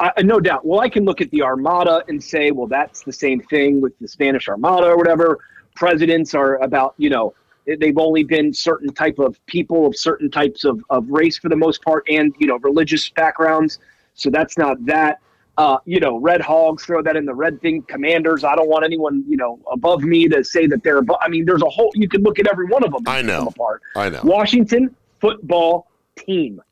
[0.00, 0.64] I, no doubt.
[0.64, 3.98] Well, I can look at the Armada and say, well, that's the same thing with
[3.98, 5.40] the Spanish Armada or whatever.
[5.74, 7.34] Presidents are about, you know,
[7.78, 11.56] they've only been certain type of people of certain types of, of race for the
[11.56, 13.78] most part and, you know, religious backgrounds.
[14.14, 15.20] So that's not that.
[15.58, 17.82] Uh, you know, red hogs, throw that in the red thing.
[17.82, 21.18] Commanders, I don't want anyone, you know, above me to say that they're above.
[21.20, 23.02] I mean, there's a whole, you could look at every one of them.
[23.06, 23.48] I know.
[23.48, 23.82] Apart.
[23.94, 24.22] I know.
[24.24, 26.62] Washington football team.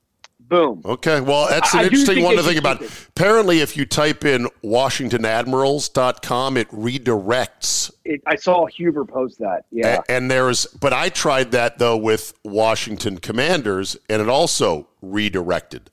[0.49, 0.81] Boom.
[0.85, 2.81] Okay, well, that's an I- interesting one to think about.
[2.81, 2.91] it.
[3.11, 7.91] Apparently, if you type in WashingtonAdmirals.com, it redirects.
[8.05, 9.65] It, I saw Huber post that.
[9.71, 10.01] Yeah.
[10.09, 15.91] A- and there's, but I tried that though with Washington Commanders, and it also redirected.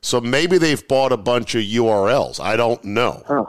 [0.00, 2.40] So maybe they've bought a bunch of URLs.
[2.40, 3.22] I don't know.
[3.26, 3.44] Huh.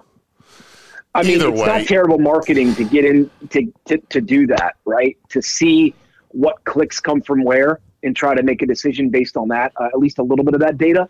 [1.16, 4.76] I mean, it's way- not terrible marketing to get in to, to, to do that,
[4.86, 5.18] right?
[5.30, 5.96] To see
[6.30, 9.86] what clicks come from where and try to make a decision based on that, uh,
[9.86, 11.10] at least a little bit of that data.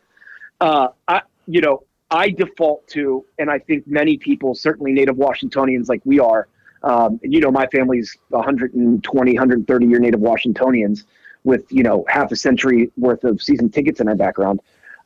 [0.60, 5.90] Uh, I, you know, I default to, and I think many people, certainly native Washingtonians
[5.90, 6.48] like we are,
[6.84, 11.06] um, you know, my family's 120, 130 year native Washingtonians
[11.44, 14.60] with, you know, half a century worth of season tickets in our background.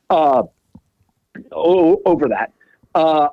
[0.09, 0.43] Uh,
[1.51, 2.53] over that.
[2.93, 3.29] Uh,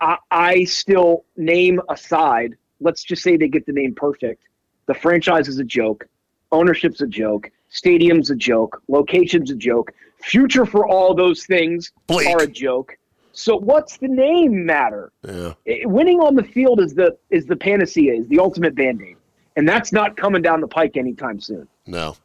[0.00, 2.56] I, I still name aside.
[2.80, 4.42] Let's just say they get the name perfect.
[4.86, 6.06] The franchise is a joke.
[6.52, 7.50] Ownership's a joke.
[7.70, 8.82] Stadium's a joke.
[8.88, 9.92] Location's a joke.
[10.22, 12.96] Future for all those things are a joke.
[13.32, 15.12] So what's the name matter?
[15.24, 15.54] Yeah.
[15.66, 19.16] Eh, Winning on the field is the is the panacea, is the ultimate band aid,
[19.56, 21.68] and that's not coming down the pike anytime soon.
[21.86, 22.16] No.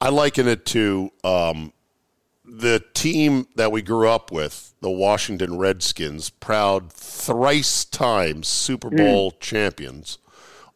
[0.00, 1.72] I liken it to um,
[2.44, 9.32] the team that we grew up with, the Washington Redskins, proud thrice times Super Bowl
[9.32, 10.18] champions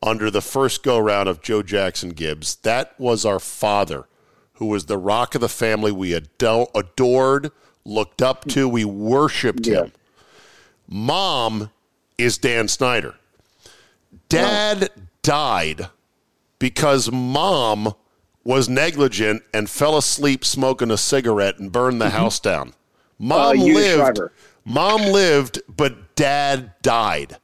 [0.03, 2.57] under the first go round of Joe Jackson Gibbs.
[2.57, 4.07] That was our father,
[4.55, 7.53] who was the rock of the family we ado- adored,
[7.85, 9.93] looked up to, we worshiped him.
[10.89, 11.71] Mom
[12.19, 13.15] is Dan Snyder.
[14.29, 15.03] Dad oh.
[15.23, 15.89] died
[16.59, 17.95] because mom
[18.45, 22.17] was negligent and fell asleep smoking a cigarette and burned the mm-hmm.
[22.17, 22.69] house down.
[22.69, 22.73] Uh,
[23.19, 24.17] mom Eunice lived.
[24.17, 24.33] Shriver.
[24.65, 27.39] Mom lived, but dad died.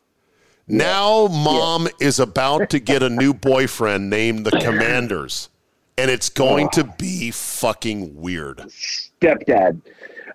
[0.68, 5.48] Now mom is about to get a new boyfriend named the Commanders.
[5.96, 8.58] And it's going to be fucking weird.
[8.58, 9.80] stepdad.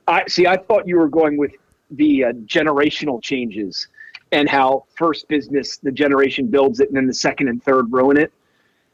[0.08, 0.46] I see.
[0.46, 1.54] I thought you were going with
[1.92, 3.88] the uh, generational changes
[4.34, 8.18] and how first business the generation builds it, and then the second and third ruin
[8.18, 8.34] it.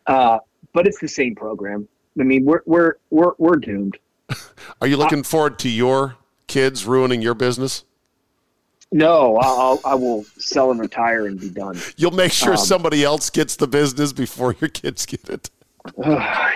[0.06, 0.38] Uh,
[0.74, 1.88] but it's the same program.
[2.20, 3.98] I mean, we're we're we're we're doomed.
[4.82, 7.86] Are you looking forward to your kids ruining your business?
[8.92, 11.78] No, I'll, I will sell and retire and be done.
[11.98, 15.50] You'll make sure Um, somebody else gets the business before your kids get it.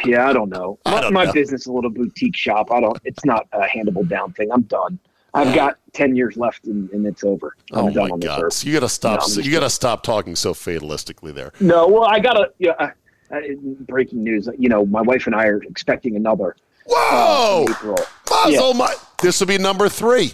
[0.06, 0.80] yeah, I don't know.
[0.86, 1.34] I My, don't my know.
[1.34, 2.72] business is a little boutique shop.
[2.72, 2.98] I don't.
[3.04, 4.52] It's not a handable down thing.
[4.52, 4.98] I'm done.
[5.36, 7.56] I've got ten years left, and, and it's over.
[7.72, 8.54] I'm Oh done my on god!
[8.54, 9.19] So you got to stop.
[9.22, 11.54] No, I'm you got to stop talking so fatalistically there.
[11.60, 12.52] No, well, I gotta.
[12.60, 12.89] Yeah, uh,
[13.32, 13.39] uh,
[13.88, 14.48] breaking news.
[14.60, 16.56] You know, my wife and I are expecting another.
[16.86, 17.65] Whoa!
[17.67, 17.98] Uh, April.
[18.30, 18.78] Mazel Yeah.
[18.78, 20.34] my- This will be number three.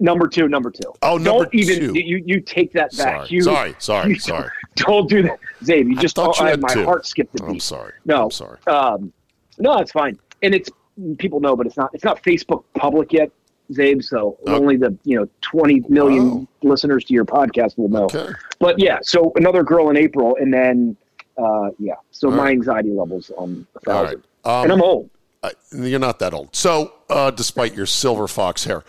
[0.00, 0.92] Number two, number two.
[1.02, 2.00] Oh, number don't even two.
[2.00, 3.26] you you take that back.
[3.26, 4.48] Sorry, You, sorry, sorry, you sorry.
[4.76, 5.88] Don't do that, Zabe.
[5.88, 6.84] You just thought you I- had my two.
[6.84, 7.50] heart skipped a beat.
[7.50, 7.94] I'm sorry.
[8.04, 8.58] No, I'm sorry.
[8.68, 9.12] Um,
[9.58, 10.70] no, it's fine, and it's
[11.18, 13.32] people know, but it's not it's not Facebook public yet,
[13.72, 14.04] Zabe.
[14.04, 14.54] So Oh.
[14.54, 18.04] only the you know twenty million listeners to your podcast will know.
[18.04, 18.28] Okay.
[18.60, 20.96] But yeah, so another girl in April, and then
[21.36, 22.50] uh, yeah, so All my right.
[22.52, 24.58] anxiety levels on a thousand, right.
[24.58, 25.10] Um, and I'm old.
[25.42, 26.54] I- you're not that old.
[26.54, 28.82] So, uh, despite your silver fox hair,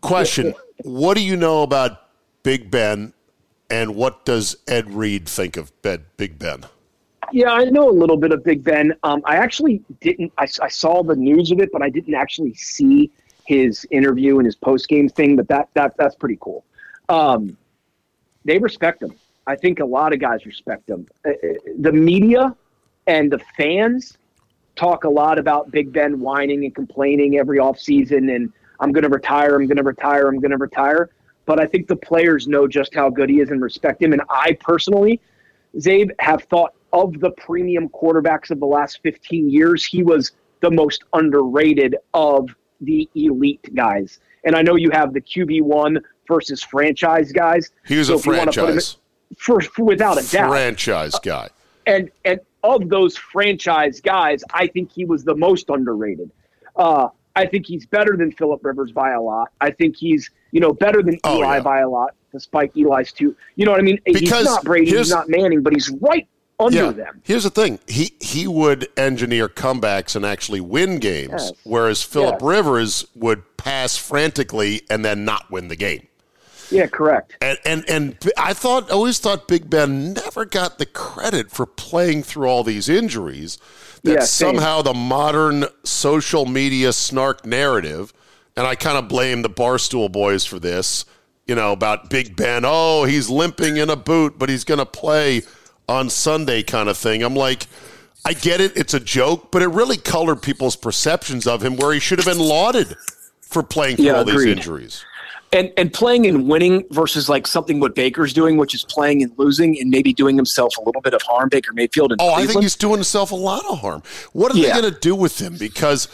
[0.00, 2.02] question: What do you know about
[2.42, 3.12] Big Ben,
[3.70, 6.64] and what does Ed Reed think of Ben, Big Ben?
[7.32, 8.94] Yeah, I know a little bit of Big Ben.
[9.02, 10.32] Um, I actually didn't.
[10.38, 13.10] I, I saw the news of it, but I didn't actually see
[13.46, 15.36] his interview and his post game thing.
[15.36, 16.64] But that that that's pretty cool.
[17.08, 17.56] Um,
[18.44, 19.14] they respect him.
[19.46, 21.06] I think a lot of guys respect him.
[21.24, 21.34] Uh, uh,
[21.78, 22.54] the media
[23.06, 24.16] and the fans
[24.76, 29.08] talk a lot about Big Ben whining and complaining every offseason and I'm going to
[29.10, 31.10] retire, I'm going to retire, I'm going to retire.
[31.46, 34.12] But I think the players know just how good he is and respect him.
[34.12, 35.20] And I personally,
[35.76, 40.70] Zabe, have thought of the premium quarterbacks of the last 15 years, he was the
[40.70, 42.48] most underrated of
[42.80, 44.20] the elite guys.
[44.44, 47.70] And I know you have the QB1 versus franchise guys.
[47.86, 48.96] He was So a if you wanna put him in- franchise.
[49.38, 50.50] For, for without a doubt.
[50.50, 51.48] Franchise guy.
[51.86, 56.30] And and of those franchise guys, I think he was the most underrated.
[56.76, 59.50] Uh, I think he's better than Philip Rivers by a lot.
[59.60, 61.62] I think he's you know better than Oh, Eli yeah.
[61.62, 63.36] by a lot, despite Eli's two.
[63.56, 63.98] You know what I mean?
[64.06, 66.26] he's not Brady, he's not Manning, but he's right
[66.60, 67.20] under them.
[67.22, 71.52] Here's the thing: he he would engineer comebacks and actually win games, Yes.
[71.64, 72.42] whereas Philip Yes.
[72.42, 76.07] Rivers would pass frantically and then not win the game.
[76.70, 77.36] Yeah, correct.
[77.40, 82.22] And and and I thought always thought Big Ben never got the credit for playing
[82.22, 83.58] through all these injuries.
[84.02, 88.12] That Yeah, somehow the modern social media snark narrative,
[88.56, 91.04] and I kind of blame the Barstool boys for this.
[91.46, 92.62] You know about Big Ben.
[92.64, 95.42] Oh, he's limping in a boot, but he's going to play
[95.88, 97.22] on Sunday, kind of thing.
[97.22, 97.66] I'm like.
[98.24, 101.94] I get it, it's a joke, but it really colored people's perceptions of him where
[101.94, 102.94] he should have been lauded
[103.40, 105.02] for playing through Yeah, all these injuries.
[105.52, 109.32] And and playing and winning versus like something what Baker's doing, which is playing and
[109.38, 111.48] losing and maybe doing himself a little bit of harm.
[111.48, 114.02] Baker Mayfield and Oh, I think he's doing himself a lot of harm.
[114.32, 114.74] What are Yeah.
[114.74, 115.56] they going to do with him?
[115.58, 116.06] Because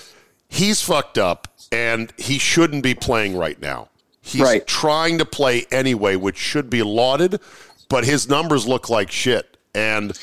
[0.49, 3.89] he's fucked up and he shouldn't be playing right now.
[4.23, 4.65] He's Right.
[4.67, 7.41] trying to play anyway, which should be lauded,
[7.89, 9.57] but his numbers look like shit.
[9.75, 10.17] And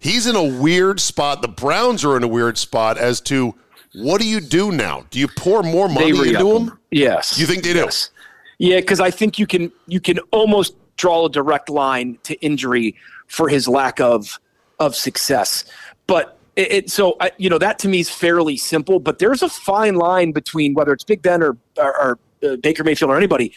[0.00, 1.40] he's in a weird spot.
[1.40, 3.54] The Browns are in a weird spot as to
[3.94, 5.06] what do you do now?
[5.10, 6.24] Do you pour more money into
[6.56, 6.62] him.
[6.68, 6.78] him?
[6.90, 7.38] Yes.
[7.38, 7.78] You think they do?
[7.84, 8.10] Yes.
[8.58, 12.94] Yeah, because I think you can you can almost draw a direct line to injury
[13.26, 14.38] for his lack of
[14.78, 15.64] of success.
[16.06, 18.98] But it, it so I, you know that to me is fairly simple.
[18.98, 22.84] But there's a fine line between whether it's Big Ben or or, or uh, Baker
[22.84, 23.52] Mayfield or anybody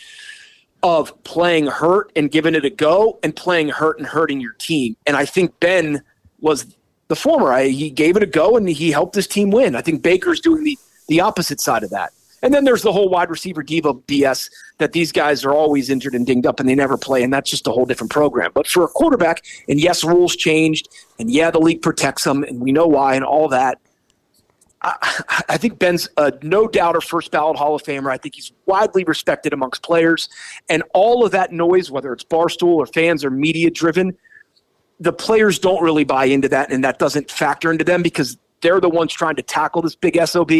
[0.81, 4.95] of playing hurt and giving it a go and playing hurt and hurting your team.
[5.05, 6.01] And I think Ben
[6.39, 6.73] was
[7.09, 7.51] the former.
[7.51, 9.75] I, he gave it a go and he helped his team win.
[9.75, 12.11] I think Baker's doing the the opposite side of that.
[12.41, 16.15] And then there's the whole wide receiver diva BS that these guys are always injured
[16.15, 18.51] and dinged up and they never play, and that's just a whole different program.
[18.53, 22.59] But for a quarterback, and yes, rules changed, and yeah, the league protects them, and
[22.59, 23.79] we know why, and all that.
[24.81, 28.11] I, I think Ben's a no doubter first ballot Hall of Famer.
[28.11, 30.29] I think he's widely respected amongst players,
[30.69, 34.17] and all of that noise, whether it's barstool or fans or media driven,
[34.99, 38.79] the players don't really buy into that, and that doesn't factor into them because they're
[38.79, 40.51] the ones trying to tackle this big sob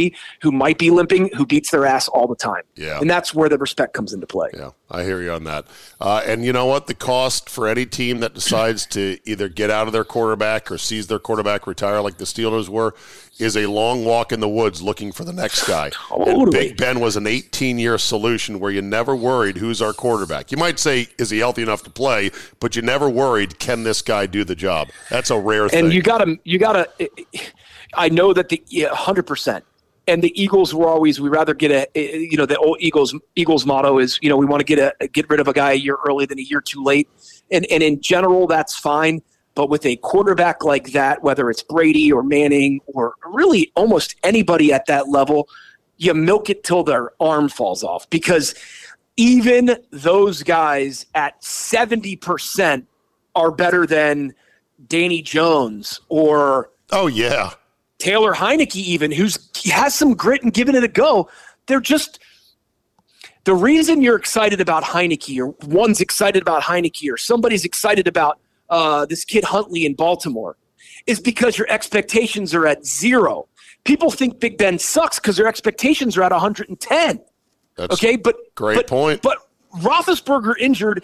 [0.42, 2.64] who might be limping, who beats their ass all the time.
[2.76, 3.00] Yeah.
[3.00, 4.50] and that's where the respect comes into play.
[4.54, 5.66] Yeah, I hear you on that.
[6.00, 6.88] Uh, and you know what?
[6.88, 10.78] The cost for any team that decides to either get out of their quarterback or
[10.78, 12.94] sees their quarterback retire, like the Steelers were,
[13.40, 15.92] is a long walk in the woods looking for the next guy.
[16.30, 20.52] And Big Ben was an 18 year solution where you never worried who's our quarterback.
[20.52, 22.32] You might say, is he healthy enough to play?
[22.60, 24.90] But you never worried, can this guy do the job?
[25.10, 25.86] That's a rare thing.
[25.86, 27.10] And you got to, you got to.
[27.94, 29.66] I know that the hundred percent.
[30.08, 33.66] And the Eagles were always we rather get a you know the old Eagles Eagles
[33.66, 35.76] motto is you know we want to get a get rid of a guy a
[35.76, 37.08] year early than a year too late,
[37.52, 39.22] and and in general that's fine.
[39.54, 44.72] But with a quarterback like that, whether it's Brady or Manning or really almost anybody
[44.72, 45.50] at that level,
[45.98, 48.56] you milk it till their arm falls off because
[49.18, 52.86] even those guys at 70%
[53.36, 54.34] are better than
[54.88, 57.52] Danny Jones or oh yeah
[58.00, 61.30] Taylor Heinicke even who's has some grit and giving it a go.
[61.68, 62.20] They're just
[63.44, 68.40] the reason you're excited about Heinicke or one's excited about Heinicke or somebody's excited about
[68.70, 70.58] uh, this kid Huntley in Baltimore
[71.08, 73.48] is because your expectations are at zero.
[73.84, 77.22] People think Big Ben sucks because their expectations are at 110.
[77.76, 79.22] That's okay, but great but, point.
[79.22, 79.38] But
[79.78, 81.04] Roethlisberger injured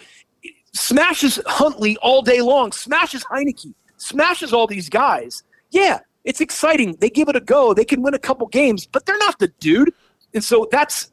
[0.72, 5.42] smashes Huntley all day long, smashes Heinicke, smashes all these guys.
[5.70, 6.96] Yeah, it's exciting.
[7.00, 7.72] They give it a go.
[7.72, 9.94] They can win a couple games, but they're not the dude.
[10.34, 11.10] And so that's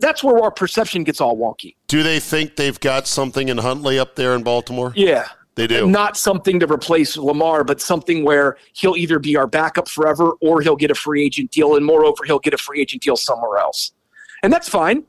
[0.00, 1.76] that's where our perception gets all wonky.
[1.86, 4.92] Do they think they've got something in Huntley up there in Baltimore?
[4.94, 5.28] Yeah.
[5.54, 5.86] They do.
[5.86, 10.60] Not something to replace Lamar, but something where he'll either be our backup forever or
[10.60, 11.76] he'll get a free agent deal.
[11.76, 13.92] And moreover, he'll get a free agent deal somewhere else.
[14.42, 15.04] And that's fine.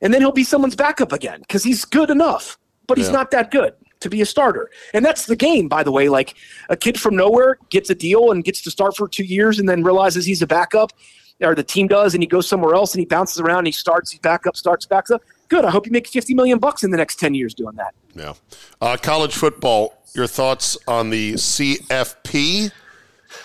[0.00, 3.12] And then he'll be someone's backup again because he's good enough, but he's Yeah.
[3.12, 4.70] not that good to be a starter.
[4.94, 6.08] And that's the game, by the way.
[6.08, 6.34] Like
[6.68, 9.68] a kid from nowhere gets a deal and gets to start for two years and
[9.68, 10.92] then realizes he's a backup,
[11.40, 13.72] or the team does, and he goes somewhere else and he bounces around and he
[13.72, 15.22] starts, he's back up, starts, backs up.
[15.48, 15.64] Good.
[15.64, 17.94] I hope you make 50 million bucks in the next 10 years doing that.
[18.14, 18.34] Yeah.
[18.80, 22.72] Uh, college football, your thoughts on the CFP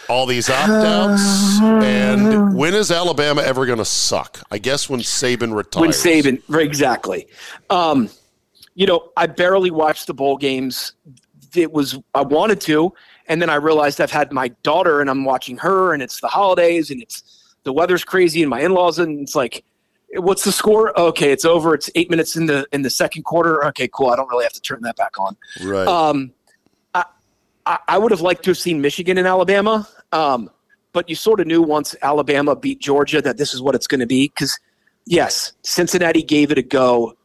[0.10, 1.60] all these opt outs.
[1.62, 4.42] and when is Alabama ever going to suck?
[4.52, 5.82] I guess when Saban retires.
[5.82, 7.28] When Saban, exactly.
[7.70, 8.10] Um,
[8.76, 10.94] you know, I barely watched the bowl games.
[11.56, 12.94] It was I wanted to,
[13.28, 16.28] and then I realized I've had my daughter, and I'm watching her, and it's the
[16.28, 19.64] holidays, and it's the weather's crazy, and my in-laws, and it's like,
[20.14, 20.98] what's the score?
[21.00, 21.74] Okay, it's over.
[21.74, 23.66] It's eight minutes in the in the second quarter.
[23.68, 24.10] Okay, cool.
[24.10, 25.36] I don't really have to turn that back on.
[25.62, 25.88] Right.
[25.88, 26.32] Um,
[27.66, 30.50] I, I, would have liked to have seen Michigan and Alabama, um,
[30.94, 34.00] but you sort of knew once Alabama beat Georgia that this is what it's going
[34.00, 34.28] to be.
[34.28, 34.60] Because
[35.06, 37.16] yes, Cincinnati gave it a go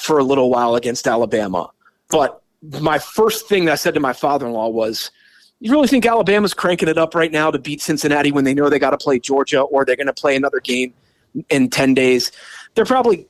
[0.00, 1.70] for a little while against Alabama,
[2.08, 2.42] but
[2.80, 5.10] my first thing that I said to my father-in-law was.
[5.62, 8.70] You really think Alabama's cranking it up right now to beat Cincinnati when they know
[8.70, 10.94] they got to play Georgia or they're going to play another game
[11.50, 12.32] in 10 days?
[12.74, 13.28] They're probably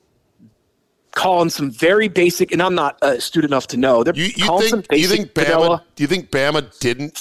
[1.12, 4.05] calling some very basic, and I'm not uh, astute enough to know.
[4.05, 5.03] They're You, you calling some think?
[5.03, 5.55] You basic think Bama?
[5.55, 5.85] vanilla.
[5.97, 7.18] Do you think Bama didn't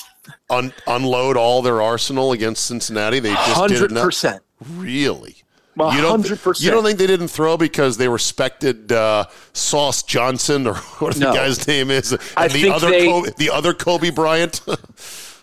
[0.49, 3.19] un, unload all their arsenal against Cincinnati?
[3.19, 4.39] They just did 100%.
[4.75, 5.37] Really?
[5.79, 6.61] You don't, 100%.
[6.61, 11.21] you don't think they didn't throw because they respected uh, Sauce Johnson or what the
[11.21, 11.33] No.
[11.33, 14.61] guy's name is, and I the think other they- Kobe, the other Kobe Bryant?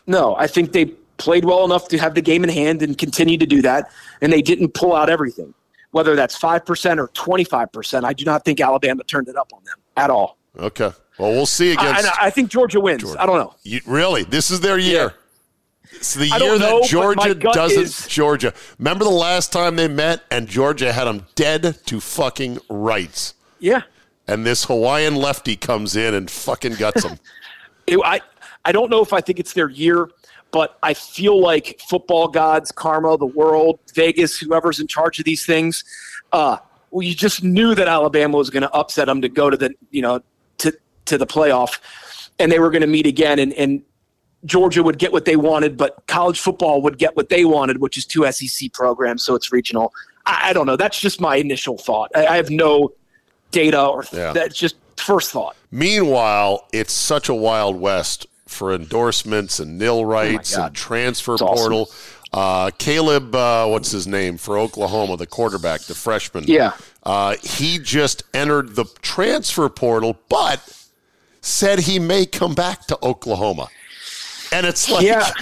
[0.09, 0.85] No, I think they
[1.17, 4.33] played well enough to have the game in hand and continue to do that, and
[4.33, 5.53] they didn't pull out everything.
[5.91, 9.37] Whether that's five percent or twenty five percent, I do not think Alabama turned it
[9.37, 10.39] up on them at all.
[10.59, 10.93] okay.
[11.19, 12.05] Well, we'll see I, against.
[12.05, 13.17] and I think Georgia wins.
[13.17, 13.55] I don't know.
[13.65, 14.23] You, really?
[14.23, 15.15] This is their year.
[15.97, 17.83] It's the year know, that Georgia doesn't.
[17.83, 18.53] is- Georgia.
[18.79, 23.35] Remember the last time they met and Georgia had them dead to fucking rights.
[23.59, 23.83] Yeah,
[24.29, 27.19] And this Hawaiian lefty comes in and fucking guts them.
[27.87, 28.21] It- I
[28.65, 30.11] I don't know if I think it's their year,
[30.51, 35.47] but I feel like football gods, karma, the world, Vegas, whoever's in charge of these
[35.47, 35.85] things,
[36.33, 36.57] uh,
[36.91, 39.73] well, you just knew that Alabama was going to upset them to go to the
[39.91, 40.21] you know
[40.59, 41.79] to to the playoff,
[42.41, 43.83] and they were going to meet again, and and
[44.45, 47.97] Georgia would get what they wanted, but college football would get what they wanted, which
[47.97, 49.93] is two SEC programs, so it's regional.
[50.27, 50.77] I, I don't know.
[50.77, 52.11] That's just my initial thought.
[52.15, 52.93] I, I have no
[53.51, 54.33] data or Yeah.
[54.33, 55.57] that's just first thought.
[55.71, 60.67] Meanwhile, it's such a wild west for endorsements and nil rights God.
[60.67, 61.57] and transfer It's awesome.
[61.57, 61.91] portal.
[62.33, 66.45] Uh, Caleb, uh, what's his name for Oklahoma, the quarterback, the freshman.
[66.47, 66.73] Yeah.
[67.03, 70.61] Uh, he just entered the transfer portal, but
[71.41, 73.69] said he may come back to Oklahoma.
[74.57, 75.31] And it's like Yeah.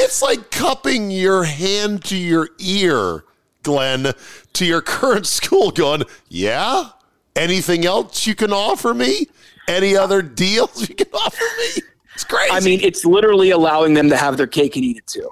[0.00, 3.24] it's like cupping your hand to your ear,
[3.62, 4.12] Glenn,
[4.54, 6.88] to your current school, going, Yeah?
[7.36, 9.26] Anything else you can offer me?
[9.68, 11.82] Any other deals you can offer me?
[12.14, 12.50] It's crazy.
[12.52, 15.28] I mean, it's literally allowing them to have their cake and eat it too.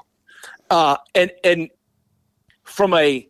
[0.68, 1.70] Uh, and and
[2.64, 3.26] from a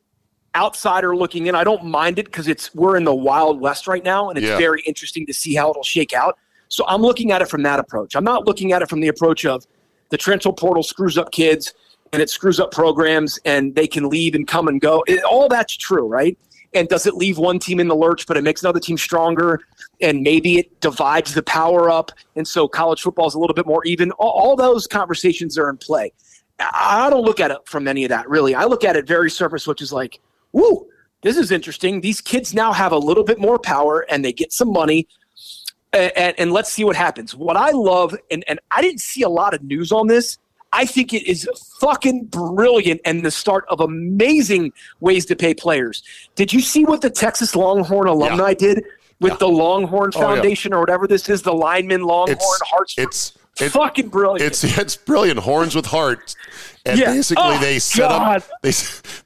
[0.57, 4.03] outsider looking in, I don't mind it because it's we're in the wild west right
[4.05, 4.59] now, and it's Yeah.
[4.59, 6.39] very interesting to see how it'll shake out.
[6.69, 8.17] So I'm looking at it from that approach.
[8.17, 9.67] I'm not looking at it from the approach of
[10.13, 11.73] the transfer portal screws up kids
[12.13, 15.03] and it screws up programs and they can leave and come and go.
[15.09, 16.39] It, all that's true, right?
[16.75, 19.61] And does it leave one team in the lurch, but it makes another team stronger?
[20.03, 22.13] And maybe it divides the power up.
[22.37, 24.11] And so college football is a little bit more even.
[24.13, 26.13] All, all those conversations are in play.
[26.61, 28.55] I I don't look at it from any of that, really.
[28.55, 30.21] I look at it very surface, which is like,
[30.53, 30.87] woo,
[31.23, 32.03] this is interesting.
[32.03, 35.09] These kids now have a little bit more power and they get some money.
[35.93, 37.35] And, and, let's see what happens.
[37.35, 40.39] What I love, and, and I didn't see a lot of news on this.
[40.73, 41.47] I think it is
[41.81, 46.03] fucking brilliant and the start of amazing ways to pay players.
[46.35, 48.83] Did you see what the Texas Longhorn alumni did
[49.21, 50.27] with the Longhorn Oh, yeah.
[50.35, 52.95] Foundation or whatever this is, the lineman Longhorn Hearts?
[52.97, 54.41] it's it- fucking brilliant.
[54.51, 55.41] It's it's brilliant.
[55.41, 56.37] Horns with hearts,
[56.87, 57.13] and Yeah.
[57.13, 58.37] basically Oh, they set God.
[58.39, 58.73] up they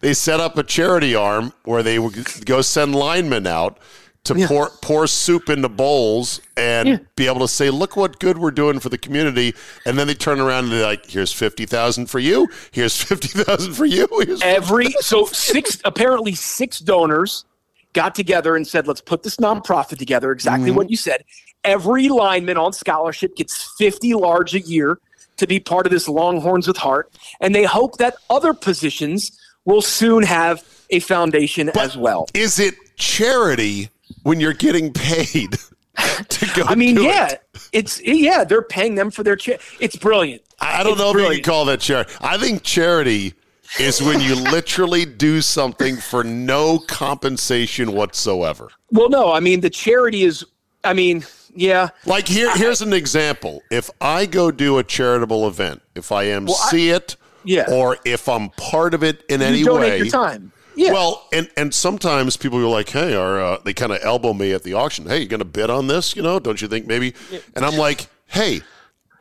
[0.00, 3.78] they set up a charity arm where they would go send linemen out
[4.26, 8.50] to pour pour soup into bowls and be able to say, "Look what good we're
[8.50, 9.54] doing for the community."
[9.84, 12.48] And then they turn around and they're like, "Here's fifty thousand for you.
[12.70, 17.44] Here's fifty thousand for you." Here's every so six apparently six donors
[17.92, 20.76] got together and said let's put this nonprofit together exactly Mm-hmm.
[20.76, 21.24] what you said
[21.64, 24.98] every lineman on scholarship gets 50 large a year
[25.38, 27.10] to be part of this longhorns with heart
[27.40, 32.74] and they hope that other positions will soon have a foundation as well Is it
[32.96, 33.88] charity
[34.22, 35.52] when you're getting paid
[36.28, 36.62] to go?
[36.66, 37.42] i mean yeah it?
[37.72, 41.16] it's yeah they're paying them for their cha- it's brilliant I don't It's know if
[41.16, 42.10] you can call that charity.
[42.22, 43.34] I think charity
[43.78, 48.68] is when you literally do something for no compensation whatsoever.
[48.92, 50.44] well no i mean the charity is
[50.84, 53.62] i mean yeah Like here, here's an example.
[53.70, 57.64] If I go do a charitable event, if I MC it, Yeah.
[57.70, 61.26] or if I'm part of it in you any donate way, your time yeah Well,
[61.32, 64.62] and and sometimes people are like, "Hey, are uh, they kind of elbow me at
[64.62, 65.06] the auction?
[65.06, 66.14] Hey, you going to bid on this?
[66.16, 67.14] You know, don't you think maybe?"
[67.54, 68.60] And I'm like, "Hey,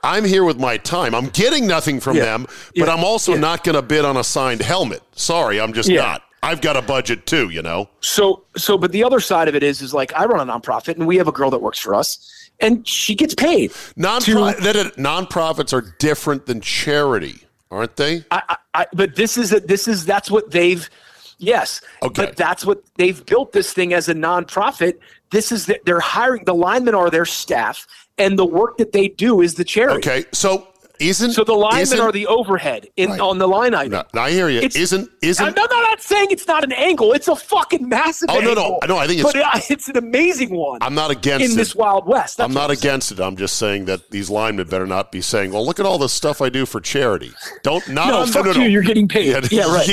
[0.04, 1.16] I'm here with my time.
[1.16, 2.26] I'm getting nothing from Yeah.
[2.26, 2.94] them, but Yeah.
[2.94, 3.40] I'm also Yeah.
[3.40, 5.02] not going to bid on a signed helmet.
[5.16, 6.02] Sorry, I'm just Yeah.
[6.02, 6.22] not.
[6.44, 7.90] I've got a budget too, you know.
[8.02, 10.96] So so but the other side of it is is like I run a nonprofit
[10.96, 12.20] and we have a girl that works for us
[12.60, 13.72] and she gets paid.
[13.96, 18.24] Non nonprofits are different than charity, aren't they?
[18.30, 20.88] I, I, I but this is a, this is that's what they've
[21.38, 21.82] yes.
[22.02, 22.26] Okay.
[22.26, 25.00] But that's what they've built this thing as a nonprofit.
[25.32, 29.08] This is that they're hiring the linemen are their staff and the work that they
[29.08, 30.10] do is the charity.
[30.10, 30.68] Okay, so
[31.00, 33.20] isn't So the linemen isn't- are the overhead in Right.
[33.20, 33.92] on the line item.
[33.92, 34.58] No, no, I hear you.
[34.60, 37.14] It's- isn't isn't I'm not, I'm not saying it's not an angle.
[37.14, 38.30] It's a fucking massive.
[38.30, 38.62] Oh, no, no.
[38.64, 38.80] angle.
[38.84, 40.80] I know, I think it's- but uh, it's an amazing one.
[40.82, 41.56] I'm not against in it.
[41.56, 42.40] this Wild West.
[42.42, 42.80] I'm not saying.
[42.80, 43.20] against it.
[43.20, 46.10] I'm just saying that these linemen better not be saying, "Well, look at all the
[46.10, 47.32] stuff I do for charity."
[47.64, 48.62] Don't not No, no, no.
[48.64, 49.28] you, you're getting paid.
[49.52, 49.88] Yeah, right.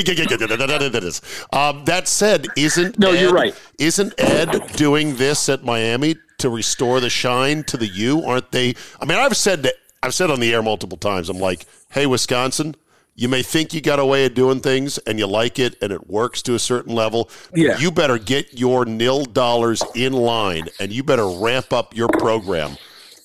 [1.51, 3.55] Um, that said, isn't No, Ed, you're right.
[3.79, 8.23] Isn't Ed doing this at Miami to restore the shine to the U?
[8.25, 8.75] Aren't they?
[9.01, 9.75] I mean, I've said that.
[10.03, 11.29] I've said on the air multiple times.
[11.29, 12.75] I'm like, "Hey, Wisconsin."
[13.15, 15.91] You may think you got a way of doing things and you like it and
[15.91, 17.29] it works to a certain level.
[17.53, 17.77] Yeah.
[17.77, 22.75] You better get your nil dollars in line and you better ramp up your program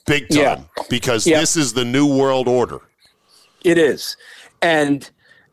[0.07, 0.83] big time Yeah.
[0.91, 1.41] because Yeah.
[1.41, 2.81] this is the new world order.
[3.65, 4.15] It is,
[4.61, 5.09] and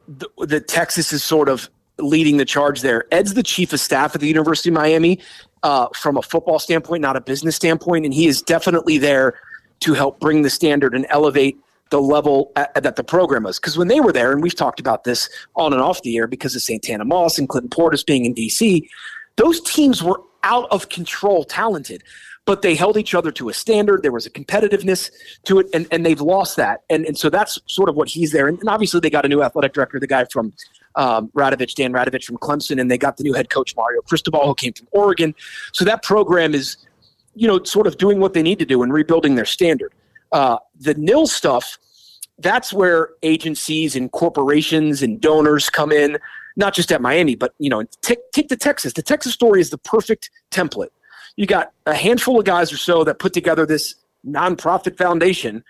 [0.09, 3.05] the, the Texas is sort of leading the charge there.
[3.13, 5.19] Ed's the chief of staff at the University of Miami
[5.63, 9.39] uh, from a football standpoint, not a business standpoint, and he is definitely there
[9.81, 11.57] to help bring the standard and elevate
[11.89, 13.59] the level at, that the program is.
[13.59, 16.27] Because when they were there, and we've talked about this on and off the air
[16.27, 18.87] because of Santana Moss and Clinton Portis being in DC,
[19.35, 22.03] those teams were out of control talented
[22.45, 25.09] but they held each other to a standard there was a competitiveness
[25.43, 28.31] to it and, and they've lost that and, and so that's sort of what he's
[28.31, 30.53] there and, and obviously they got a new athletic director the guy from
[30.95, 34.47] um, Radovich, Dan Radovich from Clemson, and they got the new head coach Mario Cristobal,
[34.47, 35.35] who came from Oregon.
[35.73, 36.77] So that program is,
[37.35, 39.93] you know, sort of doing what they need to do and rebuilding their standard.
[40.31, 41.77] Uh, the nil stuff,
[42.39, 46.17] that's where agencies and corporations and donors come in,
[46.55, 48.93] not just at Miami, but you know, take take the Texas.
[48.93, 50.89] The Texas story is the perfect template.
[51.35, 55.63] You got a handful of guys or so that put together this nonprofit foundation.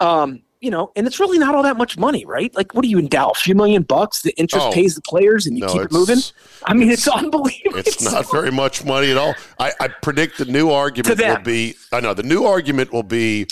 [0.00, 2.54] Um, you know, and it's really not all that much money, right?
[2.54, 3.28] Like, what do you endow?
[3.28, 4.22] A few million bucks.
[4.22, 4.72] The interest Oh.
[4.72, 6.18] pays the players, and you No, keep it moving.
[6.64, 7.78] I mean, it's, unbelievable.
[7.80, 9.34] It's not very much money at all.
[9.58, 13.46] I, I predict the new argument will be I know the new argument will be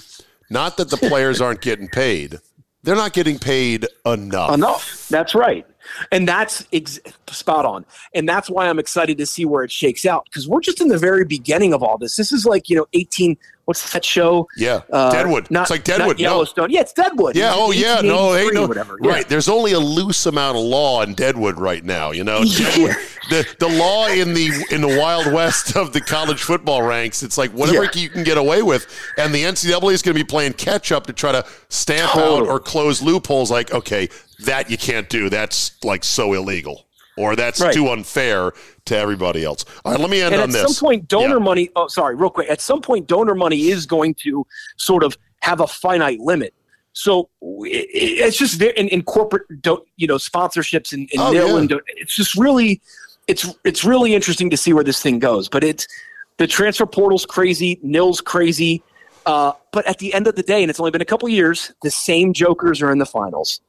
[0.48, 2.38] not that the players aren't getting paid.
[2.82, 4.54] They're not getting paid enough.
[4.54, 5.08] Enough.
[5.08, 5.66] That's right.
[6.10, 6.98] And that's ex-
[7.28, 7.84] spot on.
[8.14, 10.88] And that's why I'm excited to see where it shakes out because we're just in
[10.88, 12.16] the very beginning of all this.
[12.16, 14.48] This is like, you know, 18, what's that show?
[14.56, 15.50] Yeah, Uh, Deadwood.
[15.50, 16.18] Not, it's like Deadwood.
[16.18, 16.22] no.
[16.22, 16.70] Yellowstone.
[16.70, 17.36] Yeah, it's Deadwood.
[17.36, 17.52] Yeah.
[17.54, 18.00] Oh, yeah.
[18.00, 18.66] No, 1883 no.
[18.66, 18.98] whatever.
[19.02, 19.10] Yeah.
[19.10, 19.28] Right.
[19.28, 22.10] There's only a loose amount of law in Deadwood right now.
[22.10, 22.96] You know, Deadwood,
[23.30, 27.22] the the law in the in the Wild West of the college football ranks.
[27.22, 27.90] It's like whatever Yeah.
[27.94, 28.86] you can get away with,
[29.16, 32.42] and the NCAA is going to be playing catch up to try to stamp out
[32.46, 33.50] or close loopholes.
[33.50, 34.08] Like, okay,
[34.44, 35.30] that you can't do.
[35.30, 36.84] That's like so illegal,
[37.16, 37.74] or that's Right.
[37.74, 38.52] too unfair
[38.86, 39.64] to everybody else.
[39.84, 40.62] All right, let me end and on at this.
[40.62, 41.44] At some point, donor Yeah.
[41.44, 41.68] money.
[41.76, 42.48] Oh, sorry, real quick.
[42.48, 44.46] At some point, donor money is going to
[44.76, 46.54] sort of have a finite limit.
[46.94, 49.44] So it, it's just there in, in corporate,
[49.96, 51.56] you know, sponsorships and, and Oh, nil yeah.
[51.58, 52.80] and it's just really,
[53.28, 55.48] it's it's really interesting to see where this thing goes.
[55.48, 55.86] But it's
[56.38, 58.82] the transfer portal's crazy, nil's crazy.
[59.24, 61.72] Uh, but at the end of the day, and it's only been a couple years,
[61.82, 63.60] the same jokers are in the finals.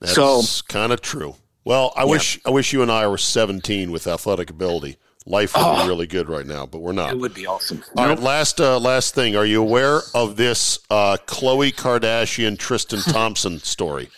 [0.00, 1.36] That's So- kind of true.
[1.66, 2.10] Well, I Yeah.
[2.10, 4.98] wish I wish you and I were 17 with athletic ability.
[5.26, 5.82] Life would Oh.
[5.82, 7.10] be really good right now, but we're not.
[7.10, 7.82] It would be awesome.
[7.96, 9.34] All right, last uh, last thing.
[9.34, 14.10] Are you aware of this uh, Khloe Kardashian Tristan Thompson story?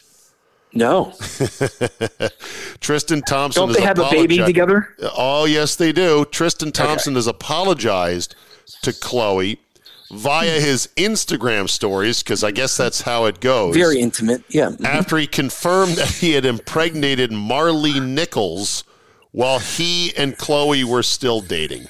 [0.74, 1.14] No.
[2.80, 4.94] Tristan Thompson Don't they have a baby together?
[5.16, 6.26] Oh, yes, they do.
[6.26, 8.34] Tristan Thompson has apologized
[8.82, 9.56] to Khloe
[10.10, 13.74] via his Instagram stories because I guess that's how it goes.
[13.74, 14.42] Very intimate.
[14.48, 14.72] Yeah.
[14.84, 18.84] after he confirmed that he had impregnated Marley Nichols
[19.32, 21.86] while he and Khloe were still dating.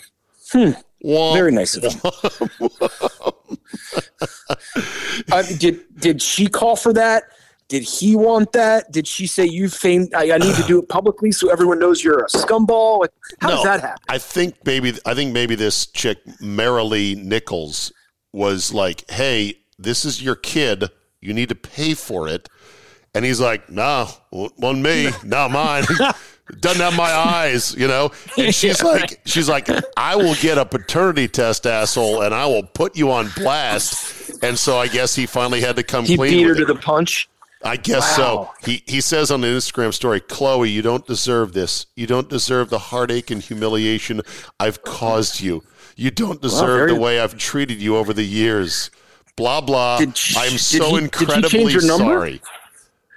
[0.52, 0.70] Hmm.
[1.04, 2.00] Womp, Very nice of him.
[5.32, 7.22] uh, did did she call for that?
[7.68, 8.90] Did he want that?
[8.90, 10.12] Did she say you famed?
[10.12, 13.06] I, I need to do it publicly so everyone knows you're a scumball.
[13.40, 14.02] How does that happen?
[14.08, 17.92] I think maybe I think maybe this chick Maralee Nichols
[18.32, 20.84] was like, "Hey, this is your kid.
[21.20, 22.48] You need to pay for it."
[23.14, 25.84] And he's like, "Nah, on me, not mine.
[26.60, 30.64] Doesn't have my eyes, you know." And she's like, "She's like, I will get a
[30.64, 35.26] paternity test, asshole, and I will put you on blast." And so I guess he
[35.26, 36.66] finally had to come He clean beat her to it.
[36.68, 37.28] the punch.
[37.64, 38.52] I guess Wow.
[38.60, 38.66] so.
[38.70, 41.86] He he says on the Instagram story, Khloe, you don't deserve this.
[41.96, 44.20] You don't deserve the heartache and humiliation
[44.60, 45.64] I've caused you.
[45.98, 48.90] You don't deserve very- the way I've treated you over the years.
[49.36, 49.98] Blah blah.
[49.98, 52.04] Did she- I am did so he- incredibly change her number?
[52.04, 52.40] sorry.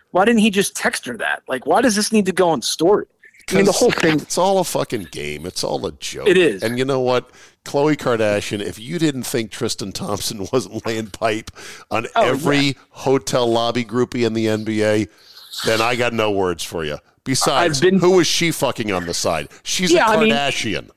[0.10, 1.44] Why didn't he just text her that?
[1.48, 3.06] Like, why does this need to go on story?
[3.50, 4.20] I mean, the whole thing.
[4.20, 5.46] It's all a fucking game.
[5.46, 6.28] It's all a joke.
[6.28, 6.64] It is.
[6.64, 7.30] And you know what?
[7.66, 11.52] Khloe Kardashian, if you didn't think Tristan Thompson wasn't laying pipe
[11.92, 12.74] on Oh, every yeah.
[12.92, 15.08] hotel lobby groupie in the NBA,
[15.66, 16.98] then I got no words for you.
[17.24, 19.50] Besides, been- who was she fucking on the side?
[19.64, 20.90] She's Yeah, a I mean- Kardashian.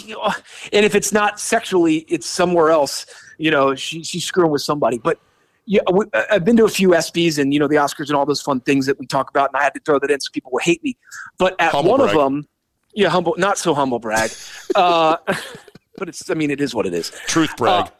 [0.72, 3.06] and if it's not sexually, it's somewhere else.
[3.38, 4.98] You know, she, she's screwing with somebody.
[4.98, 5.18] But
[5.64, 8.26] yeah, we, I've been to a few ESPYS and you know the Oscars and all
[8.26, 10.30] those fun things that we talk about, and I had to throw that in so
[10.32, 10.96] people will hate me.
[11.38, 12.16] But at Humble one brag.
[12.16, 12.48] of them,
[12.94, 14.30] yeah, humble, not so humble brag.
[14.74, 15.16] uh,
[15.96, 17.10] but it's, I mean, it is what it is.
[17.26, 17.86] Truth brag.
[17.86, 17.90] Uh,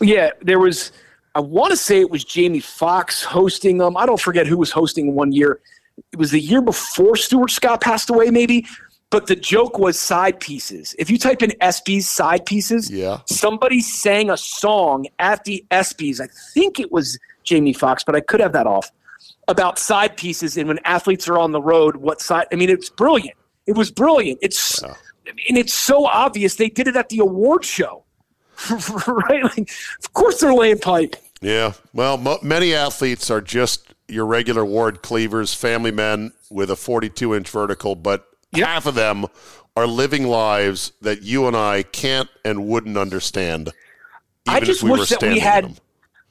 [0.00, 0.92] yeah, there was.
[1.36, 3.96] I want to say it was Jamie Foxx hosting them.
[3.96, 5.60] I don't forget who was hosting one year.
[6.12, 8.66] It was the year before Stuart Scott passed away, maybe.
[9.14, 10.92] But the joke was side pieces.
[10.98, 13.20] If you type in ESPYS side pieces, yeah.
[13.26, 16.20] somebody sang a song at the ESPYS.
[16.20, 18.90] I think it was Jamie Foxx, but I could have that off
[19.46, 22.48] about side pieces and when athletes are on the road, what side.
[22.50, 23.36] I mean, it's brilliant.
[23.68, 24.40] It was brilliant.
[24.42, 26.56] It's and it's so obvious.
[26.56, 28.02] They did it at the award show,
[29.06, 29.44] right?
[29.44, 29.70] Like,
[30.02, 31.14] of course they're laying pipe.
[31.40, 31.74] Yeah.
[31.92, 37.32] Well, mo- many athletes are just your regular ward cleavers, family men with a 42
[37.32, 39.26] inch vertical, but half of them
[39.76, 43.68] are living lives that you and I can't and wouldn't understand.
[44.46, 45.80] Even I just if we were wish that we had.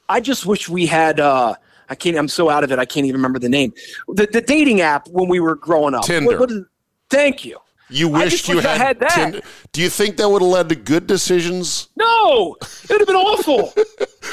[0.09, 1.19] I just wish we had.
[1.19, 1.55] uh
[1.89, 2.17] I can't.
[2.17, 2.80] I'm so out of it.
[2.80, 3.74] I can't even remember the name.
[4.07, 6.03] The, the dating app when we were growing up.
[6.05, 6.30] Tinder.
[6.32, 6.65] What- what is-
[7.09, 7.59] thank you.
[7.89, 9.09] You wished you wish had, had that.
[9.11, 9.41] Tinder.
[9.74, 11.89] Do you think that would have led to good decisions?
[11.97, 13.74] No, it would have been awful.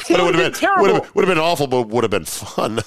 [0.09, 0.81] But it would have been terrible.
[0.81, 2.79] would have, would have been awful, but would have been fun.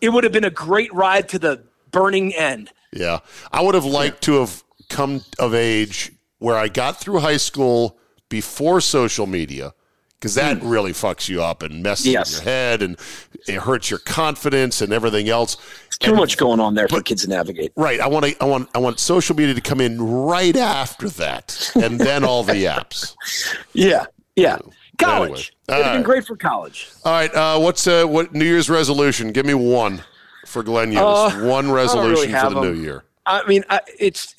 [0.00, 2.72] It would have been a great ride to the burning end.
[2.92, 3.20] Yeah.
[3.52, 7.98] I would have liked to have come of age where I got through high school
[8.28, 9.74] before social media
[10.18, 12.06] because that really fucks you up and messes.
[12.08, 12.32] Yes.
[12.32, 12.98] your head and
[13.46, 15.56] it hurts your confidence and everything else.
[15.86, 17.72] It's Too much going on there for kids to navigate.
[17.76, 18.00] Right.
[18.00, 21.70] I want to, I want I want social media to come in right after that
[21.74, 23.14] and then all the apps.
[23.72, 24.58] Yeah, yeah.
[24.98, 25.28] College.
[25.30, 26.04] Anyway, It would have been right.
[26.04, 26.88] great for college.
[27.04, 29.30] All right, uh, what's uh, what New Year's resolution?
[29.30, 30.02] Give me one
[30.48, 31.42] for Glenn Younes.
[31.42, 32.74] Uh, one resolution really for the them.
[32.74, 33.04] new year.
[33.26, 34.34] I mean, I, it's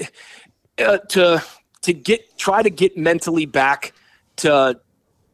[0.80, 1.44] uh, to
[1.84, 3.94] to get try to get mentally back
[4.38, 4.80] to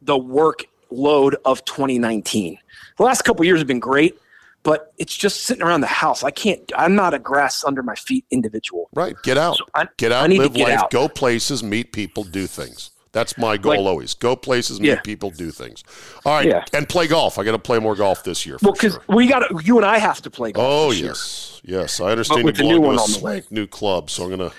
[0.02, 2.58] the work load of 2019.
[2.98, 4.18] The last couple years have been great,
[4.62, 6.22] but it's just sitting around the house.
[6.22, 6.60] I can't.
[6.76, 8.88] I'm not a grass under my feet individual.
[8.94, 9.16] Right.
[9.22, 9.58] Get out.
[9.74, 10.24] I- get out.
[10.24, 10.78] I need to live get life.
[10.80, 10.90] out.
[10.90, 11.62] Go places.
[11.62, 12.24] Meet people.
[12.24, 12.90] Do things.
[13.16, 14.12] That's my goal Like- always.
[14.12, 14.78] Go places.
[14.78, 15.00] Meet Yeah.
[15.00, 15.30] people.
[15.30, 15.82] Do things.
[16.26, 16.46] All right.
[16.46, 16.64] Yeah.
[16.74, 17.38] And play golf.
[17.38, 18.58] I got to play more golf this year.
[18.60, 19.02] Well, because sure.
[19.08, 19.64] we got.
[19.66, 20.66] You and I have to play golf.
[20.68, 21.08] Oh this year.
[21.08, 22.00] yes, yes.
[22.00, 23.42] I understand with you the new one a on the way.
[23.50, 24.52] new club, so I'm gonna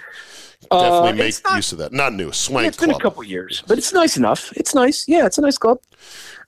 [0.72, 1.94] Uh, definitely make not- use of that.
[1.94, 4.52] Not new, swank Yeah, it's been a couple years, but it's nice enough.
[4.56, 5.06] It's nice.
[5.08, 5.78] Yeah, it's a nice club.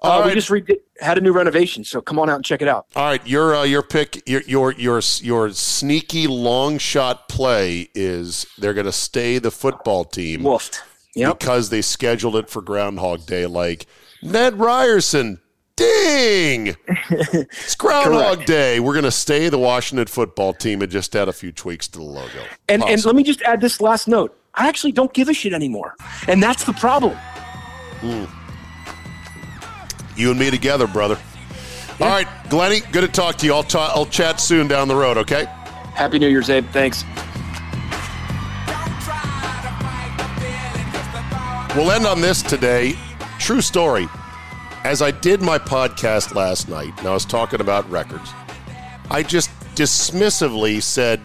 [0.01, 0.33] Uh, We right.
[0.35, 2.85] just redid, had a new renovation, so come on out and check it out.
[2.95, 8.47] All right, your uh, your pick, your your your your sneaky long shot play is
[8.57, 10.79] they're going to stay the football team Woofed.
[11.15, 11.39] Yep.
[11.39, 13.45] because they scheduled it for Groundhog Day.
[13.45, 13.87] Like
[14.21, 15.39] Ned Ryerson,
[15.75, 16.75] ding!
[17.09, 18.45] it's Groundhog.
[18.45, 18.79] Day.
[18.79, 21.99] We're going to stay the Washington football team and just add a few tweaks to
[21.99, 22.43] the logo.
[22.67, 24.35] And and let me just add this last note.
[24.55, 25.95] I actually don't give a shit anymore,
[26.27, 27.17] and that's the problem.
[28.01, 28.25] Hmm.
[30.15, 31.17] you and me together, brother.
[31.99, 33.53] All right, Glenny, good to talk to you.
[33.53, 35.17] I'll ta- I'll chat soon down the road.
[35.17, 35.45] Okay.
[35.93, 36.65] Happy New Year's, Abe.
[36.69, 37.03] Thanks.
[41.75, 42.95] We'll end on this today.
[43.37, 44.07] True story.
[44.83, 48.31] As I did my podcast last night, and I was talking about records,
[49.11, 51.21] I just dismissively said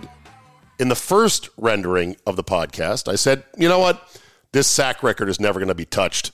[0.78, 4.20] in the first rendering of the podcast, I said, you know what?
[4.52, 6.32] This sack record is never going to be touched.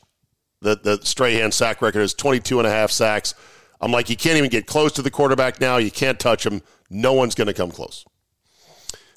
[0.61, 3.35] The, the Strahan sack record is 22 and a half sacks.
[3.81, 5.77] I'm like, you can't even get close to the quarterback now.
[5.77, 6.63] You can't touch him.
[6.91, 8.05] No one's going to come close.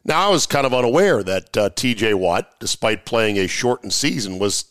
[0.05, 4.37] Now, I was kind of unaware that uh, TJ Watt, despite playing a shortened season,
[4.37, 4.65] was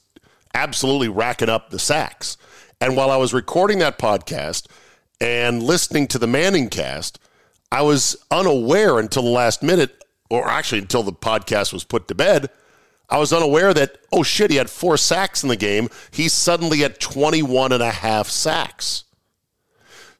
[0.54, 2.36] absolutely racking up the sacks.
[2.80, 4.66] And while I was recording that podcast
[5.20, 7.18] and listening to the Manning cast,
[7.70, 12.14] I was unaware until the last minute, or actually until the podcast was put to
[12.14, 12.50] bed.
[13.08, 15.88] I was unaware that, oh shit, he had four sacks in the game.
[16.10, 19.04] He's suddenly at 21 and a half sacks.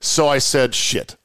[0.01, 1.17] So I said, shit.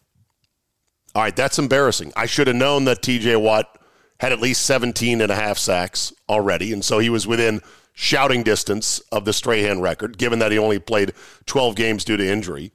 [1.14, 2.14] All right, that's embarrassing.
[2.16, 3.78] I should have known that TJ Watt
[4.20, 6.74] had at least 17 and a half sacks already.
[6.74, 7.62] And so he was within
[8.00, 11.14] shouting distance of the Strahan record, given that he only played
[11.48, 12.72] 12 games due to injury.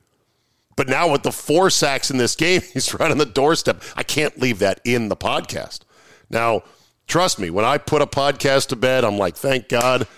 [0.74, 3.84] But now with the four sacks in this game, he's right on the doorstep.
[3.94, 5.82] I can't leave that in the podcast.
[6.28, 6.64] Now,
[7.06, 10.08] trust me, when I put a podcast to bed, I'm like, thank God,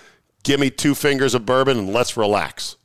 [0.43, 2.77] give me two fingers of bourbon and let's relax.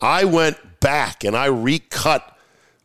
[0.00, 2.38] I went back and I recut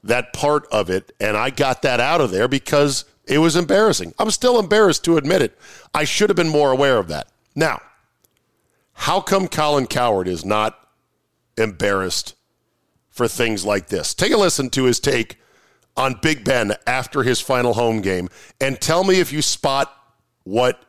[0.04, 4.14] that part of it and I got that out of there because it was embarrassing.
[4.20, 5.58] I'm still embarrassed to admit it.
[5.94, 7.30] I should have been more aware of that.
[7.56, 7.80] Now,
[9.00, 10.78] how come Colin Cowherd is not
[11.58, 12.36] embarrassed
[13.10, 14.14] for things like this?
[14.14, 15.40] Take a listen to his take
[15.96, 18.28] on Big Ben after his final home game
[18.60, 19.92] and tell me if you spot
[20.44, 20.84] what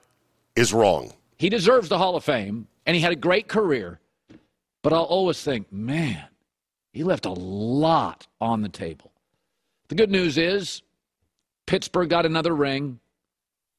[0.56, 1.12] is wrong.
[1.38, 4.00] He deserves the Hall of Fame and he had a great career,
[4.82, 6.24] but I'll always think, man,
[6.92, 9.12] he left a lot on the table.
[9.86, 10.82] The good news is
[11.66, 12.98] Pittsburgh got another ring.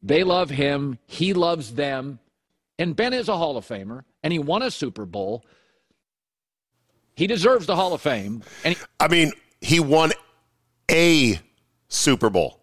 [0.01, 0.99] They love him.
[1.05, 2.19] He loves them.
[2.79, 5.45] And Ben is a Hall of Famer, and he won a Super Bowl.
[7.15, 8.43] He deserves the Hall of Fame.
[8.63, 10.11] And he- I mean, he won
[10.89, 11.39] a
[11.87, 12.59] Super Bowl,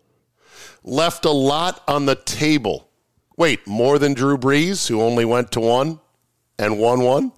[0.82, 2.88] left a lot on the table.
[3.36, 6.00] Wait, more than Drew Brees, who only went to one
[6.59, 7.32] and won one?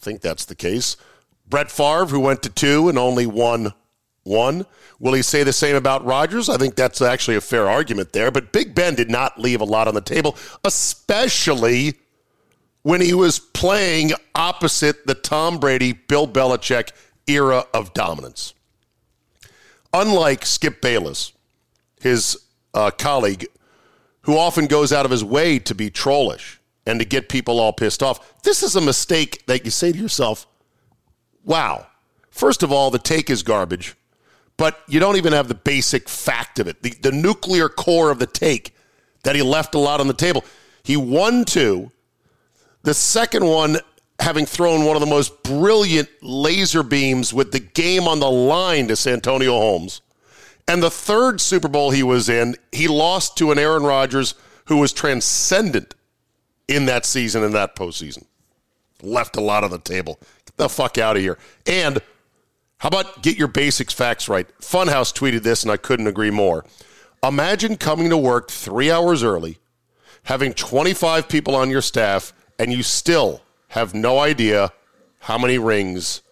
[0.00, 0.96] I think that's the case.
[1.48, 3.72] Brett Favre, who went to two and only won
[4.22, 4.66] one.
[4.98, 6.48] Will he say the same about Rodgers?
[6.48, 8.30] I think that's actually a fair argument there.
[8.30, 11.94] But Big Ben did not leave a lot on the table, especially
[12.86, 16.92] when he was playing opposite the Tom Brady, Bill Belichick
[17.26, 18.54] era of dominance.
[19.92, 21.32] Unlike Skip Bayless,
[22.00, 22.38] his
[22.74, 23.48] uh, colleague,
[24.20, 27.72] who often goes out of his way to be trollish and to get people all
[27.72, 30.46] pissed off, this is a mistake that you say to yourself,
[31.42, 31.88] wow.
[32.30, 33.96] First of all, the take is garbage,
[34.56, 38.20] but you don't even have the basic fact of it, the, the nuclear core of
[38.20, 38.76] the take
[39.24, 40.44] that he left a lot on the table.
[40.84, 41.90] He won two.
[42.86, 43.78] The second one,
[44.20, 48.86] having thrown one of the most brilliant laser beams with the game on the line
[48.86, 50.02] to Santonio Holmes.
[50.68, 54.76] And the third Super Bowl he was in, he lost to an Aaron Rodgers who
[54.76, 55.96] was transcendent
[56.68, 58.24] in that season, and that postseason.
[59.02, 60.20] Left a lot on the table.
[60.44, 61.38] Get the fuck out of here.
[61.66, 61.98] And
[62.78, 64.46] how about get your basics facts right?
[64.60, 66.64] Funhouse tweeted this, and I couldn't agree more.
[67.20, 69.58] Imagine coming to work three hours early,
[70.22, 74.72] having 25 people on your staff, and you still have no idea
[75.20, 76.22] how many rings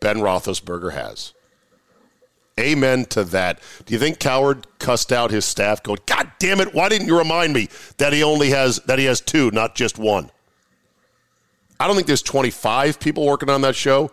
[0.00, 1.32] Ben Roethlisberger has.
[2.60, 3.60] Amen to that.
[3.86, 6.74] Do you think Cowherd cussed out his staff, going, "God damn it!
[6.74, 9.98] Why didn't you remind me that he only has that he has two, not just
[9.98, 10.30] one?"
[11.80, 14.10] I don't think there's 25 people working on that show,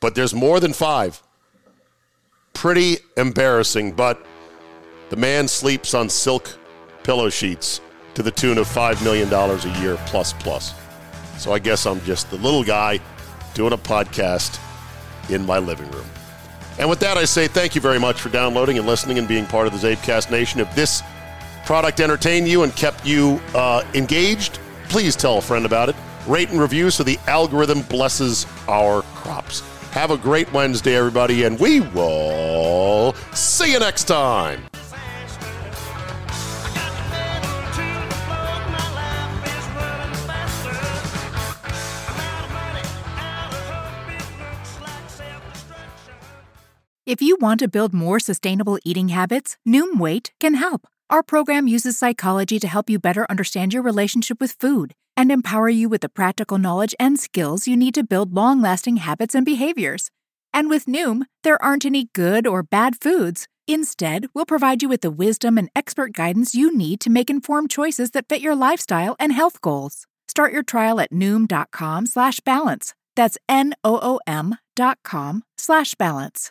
[0.00, 1.22] but there's more than five.
[2.54, 4.24] Pretty embarrassing, but
[5.10, 6.58] the man sleeps on silk
[7.02, 7.80] pillow sheets
[8.14, 10.74] to the tune of $5 million a year plus plus.
[11.38, 13.00] So I guess I'm just the little guy
[13.54, 14.60] doing a podcast
[15.30, 16.06] in my living room.
[16.78, 19.46] And with that, I say thank you very much for downloading and listening and being
[19.46, 20.60] part of the Zabecast Nation.
[20.60, 21.02] If this
[21.64, 24.58] product entertained you and kept you uh, engaged,
[24.88, 25.96] please tell a friend about it.
[26.26, 29.60] Rate and review so the algorithm blesses our crops.
[29.90, 34.64] Have a great Wednesday, everybody, and we will see you next time.
[47.06, 50.88] If you want to build more sustainable eating habits, Noom Weight can help.
[51.10, 55.68] Our program uses psychology to help you better understand your relationship with food and empower
[55.68, 59.44] you with the practical knowledge and skills you need to build long lasting habits and
[59.44, 60.10] behaviors.
[60.54, 63.48] And with Noom, there aren't any good or bad foods.
[63.68, 67.68] Instead, we'll provide you with the wisdom and expert guidance you need to make informed
[67.70, 70.06] choices that fit your lifestyle and health goals.
[70.26, 72.94] Start your trial at Noom.com slash balance.
[73.14, 76.50] That's N O O M dot com slash balance.